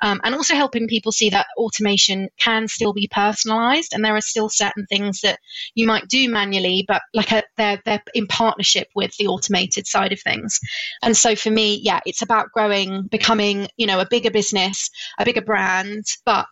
Um, 0.01 0.21
and 0.23 0.35
also 0.35 0.53
helping 0.53 0.87
people 0.87 1.11
see 1.11 1.31
that 1.31 1.47
automation 1.57 2.29
can 2.37 2.67
still 2.67 2.93
be 2.93 3.09
personalized 3.11 3.93
and 3.93 4.05
there 4.05 4.15
are 4.15 4.21
still 4.21 4.49
certain 4.49 4.85
things 4.85 5.21
that 5.21 5.39
you 5.73 5.87
might 5.87 6.07
do 6.07 6.29
manually, 6.29 6.85
but 6.87 7.01
like 7.15 7.31
a, 7.31 7.41
they're, 7.57 7.81
they're 7.85 8.03
in 8.13 8.27
partnership 8.27 8.87
with 8.93 9.17
the 9.17 9.25
automated 9.25 9.87
side 9.87 10.13
of 10.13 10.21
things. 10.21 10.59
And 11.01 11.17
so 11.17 11.35
for 11.35 11.49
me, 11.49 11.79
yeah, 11.81 12.01
it's 12.05 12.21
about 12.21 12.51
growing, 12.51 13.07
becoming, 13.07 13.67
you 13.77 13.87
know, 13.87 13.99
a 13.99 14.07
bigger 14.07 14.29
business, 14.29 14.91
a 15.17 15.25
bigger 15.25 15.41
brand, 15.41 16.05
but 16.23 16.45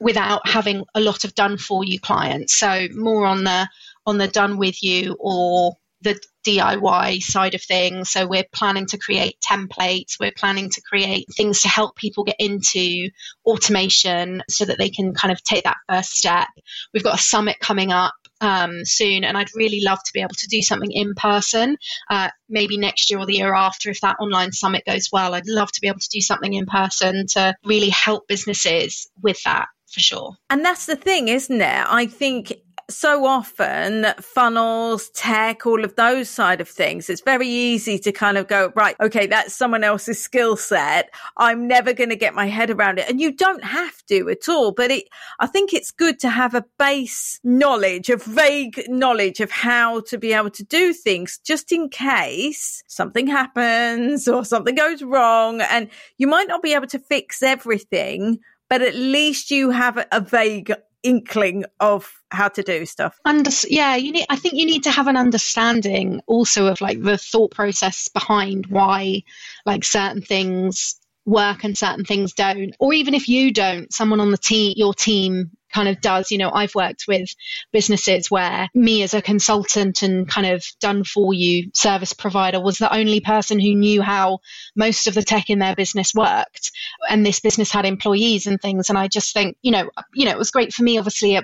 without 0.00 0.46
having 0.46 0.84
a 0.94 1.00
lot 1.00 1.24
of 1.24 1.34
done 1.34 1.58
for 1.58 1.84
you 1.84 2.00
clients. 2.00 2.58
So 2.58 2.88
more 2.94 3.26
on 3.26 3.44
the 3.44 3.68
on 4.06 4.18
the 4.18 4.28
done 4.28 4.58
with 4.58 4.82
you 4.82 5.16
or 5.18 5.76
the 6.02 6.18
DIY 6.46 7.22
side 7.22 7.54
of 7.54 7.62
things. 7.62 8.10
So 8.10 8.26
we're 8.26 8.46
planning 8.52 8.86
to 8.86 8.98
create 8.98 9.36
templates, 9.40 10.18
we're 10.18 10.32
planning 10.34 10.70
to 10.70 10.80
create 10.80 11.26
things 11.36 11.62
to 11.62 11.68
help 11.68 11.96
people 11.96 12.24
get 12.24 12.36
into 12.38 13.10
automation 13.44 14.42
so 14.48 14.64
that 14.64 14.78
they 14.78 14.88
can 14.88 15.12
kind 15.12 15.32
of 15.32 15.42
take 15.42 15.64
that 15.64 15.76
first 15.88 16.12
step. 16.12 16.48
We've 16.94 17.04
got 17.04 17.18
a 17.18 17.22
summit 17.22 17.58
coming 17.60 17.92
up 17.92 18.14
um, 18.40 18.84
soon, 18.84 19.24
and 19.24 19.36
I'd 19.36 19.54
really 19.54 19.82
love 19.82 20.02
to 20.02 20.12
be 20.14 20.20
able 20.20 20.34
to 20.38 20.48
do 20.48 20.62
something 20.62 20.90
in 20.90 21.14
person, 21.14 21.76
uh, 22.08 22.30
maybe 22.48 22.78
next 22.78 23.10
year 23.10 23.20
or 23.20 23.26
the 23.26 23.36
year 23.36 23.54
after 23.54 23.90
if 23.90 24.00
that 24.00 24.16
online 24.18 24.52
summit 24.52 24.84
goes 24.86 25.10
well. 25.12 25.34
I'd 25.34 25.46
love 25.46 25.70
to 25.72 25.80
be 25.82 25.88
able 25.88 26.00
to 26.00 26.08
do 26.10 26.22
something 26.22 26.54
in 26.54 26.64
person 26.64 27.26
to 27.32 27.54
really 27.64 27.90
help 27.90 28.26
businesses 28.28 29.10
with 29.22 29.42
that 29.44 29.68
for 29.92 30.00
sure. 30.00 30.36
And 30.48 30.64
that's 30.64 30.86
the 30.86 30.96
thing, 30.96 31.28
isn't 31.28 31.60
it? 31.60 31.86
I 31.86 32.06
think 32.06 32.54
so 32.90 33.24
often 33.24 34.06
funnels, 34.20 35.08
tech, 35.10 35.66
all 35.66 35.84
of 35.84 35.96
those 35.96 36.28
side 36.28 36.60
of 36.60 36.68
things, 36.68 37.08
it's 37.08 37.20
very 37.22 37.48
easy 37.48 37.98
to 37.98 38.12
kind 38.12 38.36
of 38.36 38.48
go, 38.48 38.72
right, 38.74 38.96
okay, 39.00 39.26
that's 39.26 39.54
someone 39.54 39.84
else's 39.84 40.22
skill 40.22 40.56
set. 40.56 41.10
I'm 41.36 41.66
never 41.66 41.92
going 41.92 42.10
to 42.10 42.16
get 42.16 42.34
my 42.34 42.46
head 42.46 42.70
around 42.70 42.98
it. 42.98 43.08
And 43.08 43.20
you 43.20 43.32
don't 43.32 43.64
have 43.64 44.04
to 44.06 44.28
at 44.28 44.48
all. 44.48 44.72
But 44.72 44.90
it, 44.90 45.08
I 45.38 45.46
think 45.46 45.72
it's 45.72 45.90
good 45.90 46.18
to 46.20 46.28
have 46.28 46.54
a 46.54 46.64
base 46.78 47.40
knowledge, 47.44 48.10
a 48.10 48.16
vague 48.16 48.84
knowledge 48.88 49.40
of 49.40 49.50
how 49.50 50.00
to 50.02 50.18
be 50.18 50.32
able 50.32 50.50
to 50.50 50.64
do 50.64 50.92
things 50.92 51.38
just 51.44 51.72
in 51.72 51.88
case 51.88 52.82
something 52.86 53.26
happens 53.26 54.28
or 54.28 54.44
something 54.44 54.74
goes 54.74 55.02
wrong. 55.02 55.60
And 55.60 55.88
you 56.18 56.26
might 56.26 56.48
not 56.48 56.62
be 56.62 56.74
able 56.74 56.88
to 56.88 56.98
fix 56.98 57.42
everything, 57.42 58.40
but 58.68 58.82
at 58.82 58.94
least 58.94 59.50
you 59.50 59.70
have 59.70 60.06
a 60.12 60.20
vague 60.20 60.72
inkling 61.02 61.64
of 61.78 62.10
how 62.30 62.48
to 62.48 62.62
do 62.62 62.86
stuff. 62.86 63.18
Under, 63.24 63.50
yeah, 63.68 63.96
you 63.96 64.12
need. 64.12 64.26
I 64.28 64.36
think 64.36 64.54
you 64.54 64.66
need 64.66 64.84
to 64.84 64.90
have 64.90 65.06
an 65.06 65.16
understanding 65.16 66.20
also 66.26 66.66
of 66.66 66.80
like 66.80 67.02
the 67.02 67.18
thought 67.18 67.52
process 67.52 68.08
behind 68.08 68.66
why 68.66 69.22
like 69.66 69.84
certain 69.84 70.22
things 70.22 71.00
work 71.26 71.64
and 71.64 71.76
certain 71.76 72.04
things 72.04 72.32
don't 72.32 72.74
or 72.80 72.92
even 72.92 73.14
if 73.14 73.28
you 73.28 73.52
don't 73.52 73.92
someone 73.92 74.20
on 74.20 74.30
the 74.30 74.38
team 74.38 74.72
your 74.76 74.94
team 74.94 75.50
kind 75.72 75.88
of 75.88 76.00
does. 76.00 76.30
You 76.30 76.38
know, 76.38 76.50
I've 76.50 76.74
worked 76.74 77.04
with 77.08 77.28
businesses 77.72 78.30
where 78.30 78.68
me 78.74 79.02
as 79.02 79.14
a 79.14 79.22
consultant 79.22 80.02
and 80.02 80.28
kind 80.28 80.46
of 80.46 80.64
done 80.80 81.04
for 81.04 81.32
you 81.32 81.70
service 81.74 82.12
provider 82.12 82.60
was 82.60 82.78
the 82.78 82.92
only 82.94 83.20
person 83.20 83.58
who 83.58 83.74
knew 83.74 84.02
how 84.02 84.40
most 84.76 85.06
of 85.06 85.14
the 85.14 85.22
tech 85.22 85.50
in 85.50 85.58
their 85.58 85.76
business 85.76 86.12
worked. 86.14 86.72
And 87.08 87.24
this 87.24 87.40
business 87.40 87.70
had 87.70 87.86
employees 87.86 88.46
and 88.46 88.60
things. 88.60 88.88
And 88.88 88.98
I 88.98 89.08
just 89.08 89.32
think, 89.32 89.56
you 89.62 89.70
know, 89.70 89.90
you 90.14 90.24
know, 90.24 90.32
it 90.32 90.38
was 90.38 90.50
great 90.50 90.72
for 90.72 90.82
me. 90.82 90.98
Obviously, 90.98 91.38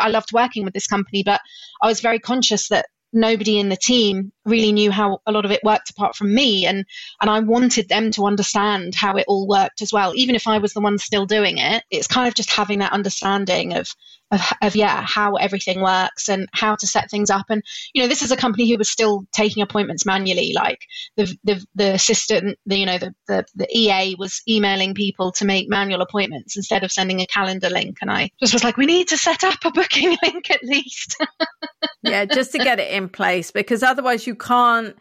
I 0.00 0.08
loved 0.08 0.32
working 0.32 0.64
with 0.64 0.74
this 0.74 0.86
company, 0.86 1.22
but 1.22 1.40
I 1.82 1.86
was 1.86 2.00
very 2.00 2.18
conscious 2.18 2.68
that 2.68 2.86
nobody 3.12 3.58
in 3.58 3.68
the 3.68 3.76
team 3.76 4.32
really 4.44 4.72
knew 4.72 4.90
how 4.90 5.20
a 5.26 5.32
lot 5.32 5.44
of 5.44 5.50
it 5.50 5.62
worked 5.62 5.90
apart 5.90 6.16
from 6.16 6.34
me. 6.34 6.66
And 6.66 6.84
and 7.20 7.30
I 7.30 7.40
wanted 7.40 7.88
them 7.88 8.10
to 8.12 8.26
understand 8.26 8.94
how 8.94 9.16
it 9.16 9.24
all 9.28 9.46
worked 9.46 9.82
as 9.82 9.92
well. 9.92 10.12
Even 10.14 10.34
if 10.34 10.46
I 10.46 10.58
was 10.58 10.72
the 10.72 10.80
one 10.80 10.98
still 10.98 11.26
doing 11.26 11.58
it 11.58 11.84
it's 11.90 12.06
kind 12.06 12.26
of 12.26 12.34
just 12.34 12.50
having 12.50 12.80
that 12.80 12.92
understanding 12.92 13.74
of 13.74 13.88
of, 14.30 14.40
of 14.62 14.74
yeah 14.74 15.04
how 15.06 15.34
everything 15.34 15.82
works 15.82 16.28
and 16.28 16.48
how 16.52 16.74
to 16.74 16.86
set 16.86 17.10
things 17.10 17.30
up. 17.30 17.46
And 17.50 17.62
you 17.92 18.02
know 18.02 18.08
this 18.08 18.22
is 18.22 18.32
a 18.32 18.36
company 18.36 18.68
who 18.68 18.78
was 18.78 18.90
still 18.90 19.24
taking 19.32 19.62
appointments 19.62 20.06
manually. 20.06 20.52
Like 20.54 20.80
the 21.16 21.36
the, 21.44 21.64
the 21.74 21.94
assistant 21.94 22.58
the 22.66 22.78
you 22.78 22.86
know 22.86 22.98
the, 22.98 23.14
the 23.28 23.44
the 23.54 23.68
ea 23.76 24.16
was 24.18 24.42
emailing 24.48 24.94
people 24.94 25.32
to 25.32 25.44
make 25.44 25.68
manual 25.68 26.00
appointments 26.00 26.56
instead 26.56 26.82
of 26.82 26.90
sending 26.90 27.20
a 27.20 27.26
calendar 27.26 27.70
link. 27.70 27.98
And 28.00 28.10
i 28.10 28.30
just 28.40 28.54
was 28.54 28.64
like 28.64 28.76
we 28.76 28.86
need 28.86 29.08
to 29.08 29.16
set 29.16 29.44
up 29.44 29.64
a 29.64 29.70
booking 29.70 30.16
link 30.22 30.50
at 30.50 30.64
least 30.64 31.16
yeah 32.02 32.24
just 32.24 32.52
to 32.52 32.58
get 32.58 32.78
it 32.80 32.90
in 32.90 33.08
place 33.08 33.50
because 33.50 33.82
otherwise 33.82 34.26
you 34.26 34.34
can't 34.34 34.96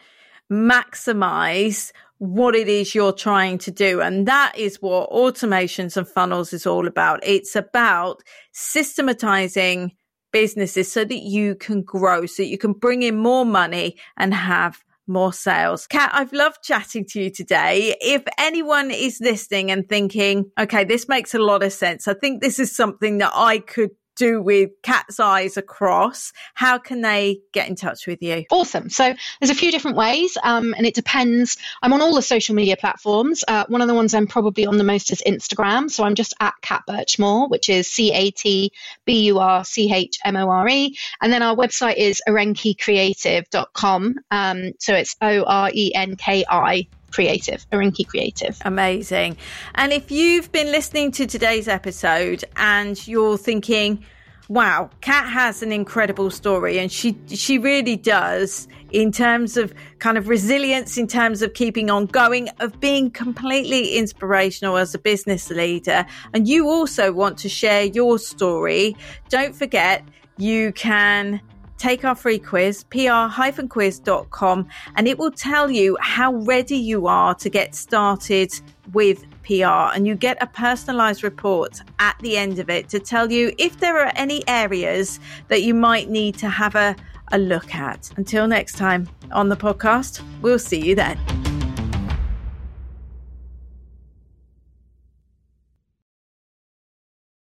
maximize 0.52 1.92
what 2.22 2.56
it 2.56 2.68
is 2.68 2.94
you're 2.94 3.12
trying 3.12 3.58
to 3.58 3.72
do. 3.72 4.00
And 4.00 4.28
that 4.28 4.56
is 4.56 4.80
what 4.80 5.10
automations 5.10 5.98
and 5.98 6.08
funnels 6.08 6.54
is 6.54 6.68
all 6.68 6.86
about. 6.86 7.20
It's 7.24 7.56
about 7.56 8.22
systematizing 8.52 9.94
businesses 10.32 10.92
so 10.92 11.04
that 11.04 11.18
you 11.18 11.56
can 11.56 11.82
grow, 11.82 12.28
so 12.28 12.44
you 12.44 12.60
can 12.60 12.74
bring 12.74 13.02
in 13.02 13.18
more 13.18 13.44
money 13.44 13.98
and 14.18 14.36
have 14.36 14.84
more 15.08 15.34
sales. 15.34 15.88
Cat, 15.88 16.12
I've 16.14 16.32
loved 16.32 16.60
chatting 16.64 17.06
to 17.10 17.24
you 17.24 17.32
today. 17.32 17.96
If 18.00 18.22
anyone 18.38 18.92
is 18.92 19.20
listening 19.20 19.72
and 19.72 19.90
thinking, 19.90 20.52
okay, 20.60 20.84
this 20.84 21.08
makes 21.10 21.34
a 21.34 21.40
lot 21.40 21.64
of 21.64 21.74
sense. 21.74 22.08
I 22.08 22.14
think 22.14 22.40
this 22.40 22.60
is 22.60 22.76
something 22.76 23.18
that 23.18 23.32
I 23.34 23.58
could 23.58 23.90
do 24.22 24.42
with 24.42 24.70
cat's 24.84 25.20
eyes 25.20 25.58
across, 25.58 26.32
how 26.54 26.78
can 26.78 27.02
they 27.02 27.40
get 27.54 27.68
in 27.68 27.76
touch 27.76 28.06
with 28.06 28.22
you? 28.22 28.46
Awesome. 28.52 28.90
So 28.90 29.14
there's 29.40 29.50
a 29.50 29.56
few 29.56 29.72
different 29.72 29.98
ways, 29.98 30.38
um, 30.44 30.76
and 30.78 30.86
it 30.86 30.94
depends. 30.94 31.58
I'm 31.82 31.92
on 31.94 32.02
all 32.02 32.14
the 32.14 32.22
social 32.22 32.56
media 32.56 32.78
platforms. 32.78 33.44
Uh, 33.48 33.66
one 33.68 33.82
of 33.82 33.88
the 33.88 33.96
ones 33.96 34.14
I'm 34.14 34.28
probably 34.28 34.66
on 34.66 34.78
the 34.78 34.84
most 34.84 35.12
is 35.12 35.24
Instagram. 35.26 35.90
So 35.90 36.04
I'm 36.04 36.16
just 36.16 36.34
at 36.40 36.54
Cat 36.62 36.84
Burchmore, 36.88 37.50
which 37.50 37.68
is 37.70 37.88
C 37.88 38.14
A 38.14 38.32
T 38.32 38.72
B 39.06 39.24
U 39.26 39.40
R 39.40 39.66
C 39.66 39.92
H 39.92 40.20
M 40.24 40.36
O 40.36 40.48
R 40.50 40.68
E. 40.70 40.96
And 41.22 41.34
then 41.34 41.42
our 41.42 41.56
website 41.56 41.98
is 41.98 42.22
orenkicreative.com. 42.28 44.16
Um, 44.30 44.72
so 44.80 44.94
it's 44.94 45.16
O 45.22 45.44
R 45.44 45.72
E 45.74 45.94
N 45.96 46.16
K 46.16 46.46
I 46.48 46.88
Creative, 47.12 47.66
Orenki 47.72 48.08
Creative. 48.08 48.58
Amazing. 48.66 49.38
And 49.76 49.92
if 49.92 50.12
you've 50.12 50.52
been 50.52 50.68
listening 50.72 51.12
to 51.12 51.26
today's 51.26 51.68
episode 51.68 52.44
and 52.56 53.08
you're 53.08 53.38
thinking, 53.38 54.04
wow, 54.50 54.90
Cat 55.00 55.28
has 55.30 55.64
an 55.64 55.72
incredible 55.72 56.30
story 56.30 56.78
and 56.78 56.92
she 56.92 57.18
she 57.28 57.58
really 57.58 57.96
does 57.96 58.68
in 58.92 59.12
terms 59.12 59.56
of 59.56 59.74
kind 60.00 60.18
of 60.18 60.28
resilience, 60.28 60.98
in 60.98 61.08
terms 61.08 61.42
of 61.42 61.54
keeping 61.54 61.90
on 61.90 62.06
going, 62.06 62.50
of 62.60 62.78
being 62.80 63.10
completely 63.10 63.98
inspirational 63.98 64.78
as 64.78 64.94
a 64.94 65.00
business 65.00 65.50
leader. 65.50 66.06
And 66.34 66.48
you 66.48 66.68
also 66.68 67.14
want 67.14 67.38
to 67.40 67.50
share 67.50 67.84
your 67.86 68.20
story. 68.20 68.98
Don't 69.30 69.56
forget 69.56 70.04
you 70.38 70.74
can 70.74 71.40
take 71.82 72.06
our 72.06 72.14
free 72.14 72.38
quiz, 72.38 72.84
pr-quiz.com, 72.84 74.68
and 74.96 75.08
it 75.08 75.18
will 75.18 75.32
tell 75.32 75.72
you 75.72 75.98
how 76.00 76.36
ready 76.36 76.78
you 76.78 77.08
are 77.08 77.34
to 77.34 77.50
get 77.50 77.74
started 77.74 78.54
with 78.94 79.26
PR. 79.44 79.90
And 79.96 80.06
you 80.06 80.14
get 80.14 80.38
a 80.42 80.48
personalized 80.48 81.24
report 81.24 81.82
at 81.98 82.18
the 82.20 82.38
end 82.38 82.60
of 82.60 82.70
it 82.70 82.88
to 82.90 83.00
tell 83.00 83.32
you 83.32 83.52
if 83.58 83.80
there 83.80 83.98
are 84.00 84.12
any 84.16 84.48
areas 84.48 85.20
that 85.48 85.64
you 85.64 85.74
might 85.74 86.08
need 86.10 86.38
to 86.38 86.50
have 86.50 86.76
a, 86.76 86.96
a 87.32 87.40
look 87.40 87.74
at. 87.74 88.12
Until 88.16 88.48
next 88.48 88.78
time 88.78 89.10
on 89.32 89.50
the 89.50 89.58
podcast, 89.58 90.22
we'll 90.42 90.60
see 90.60 90.80
you 90.80 90.94
then. 90.94 91.41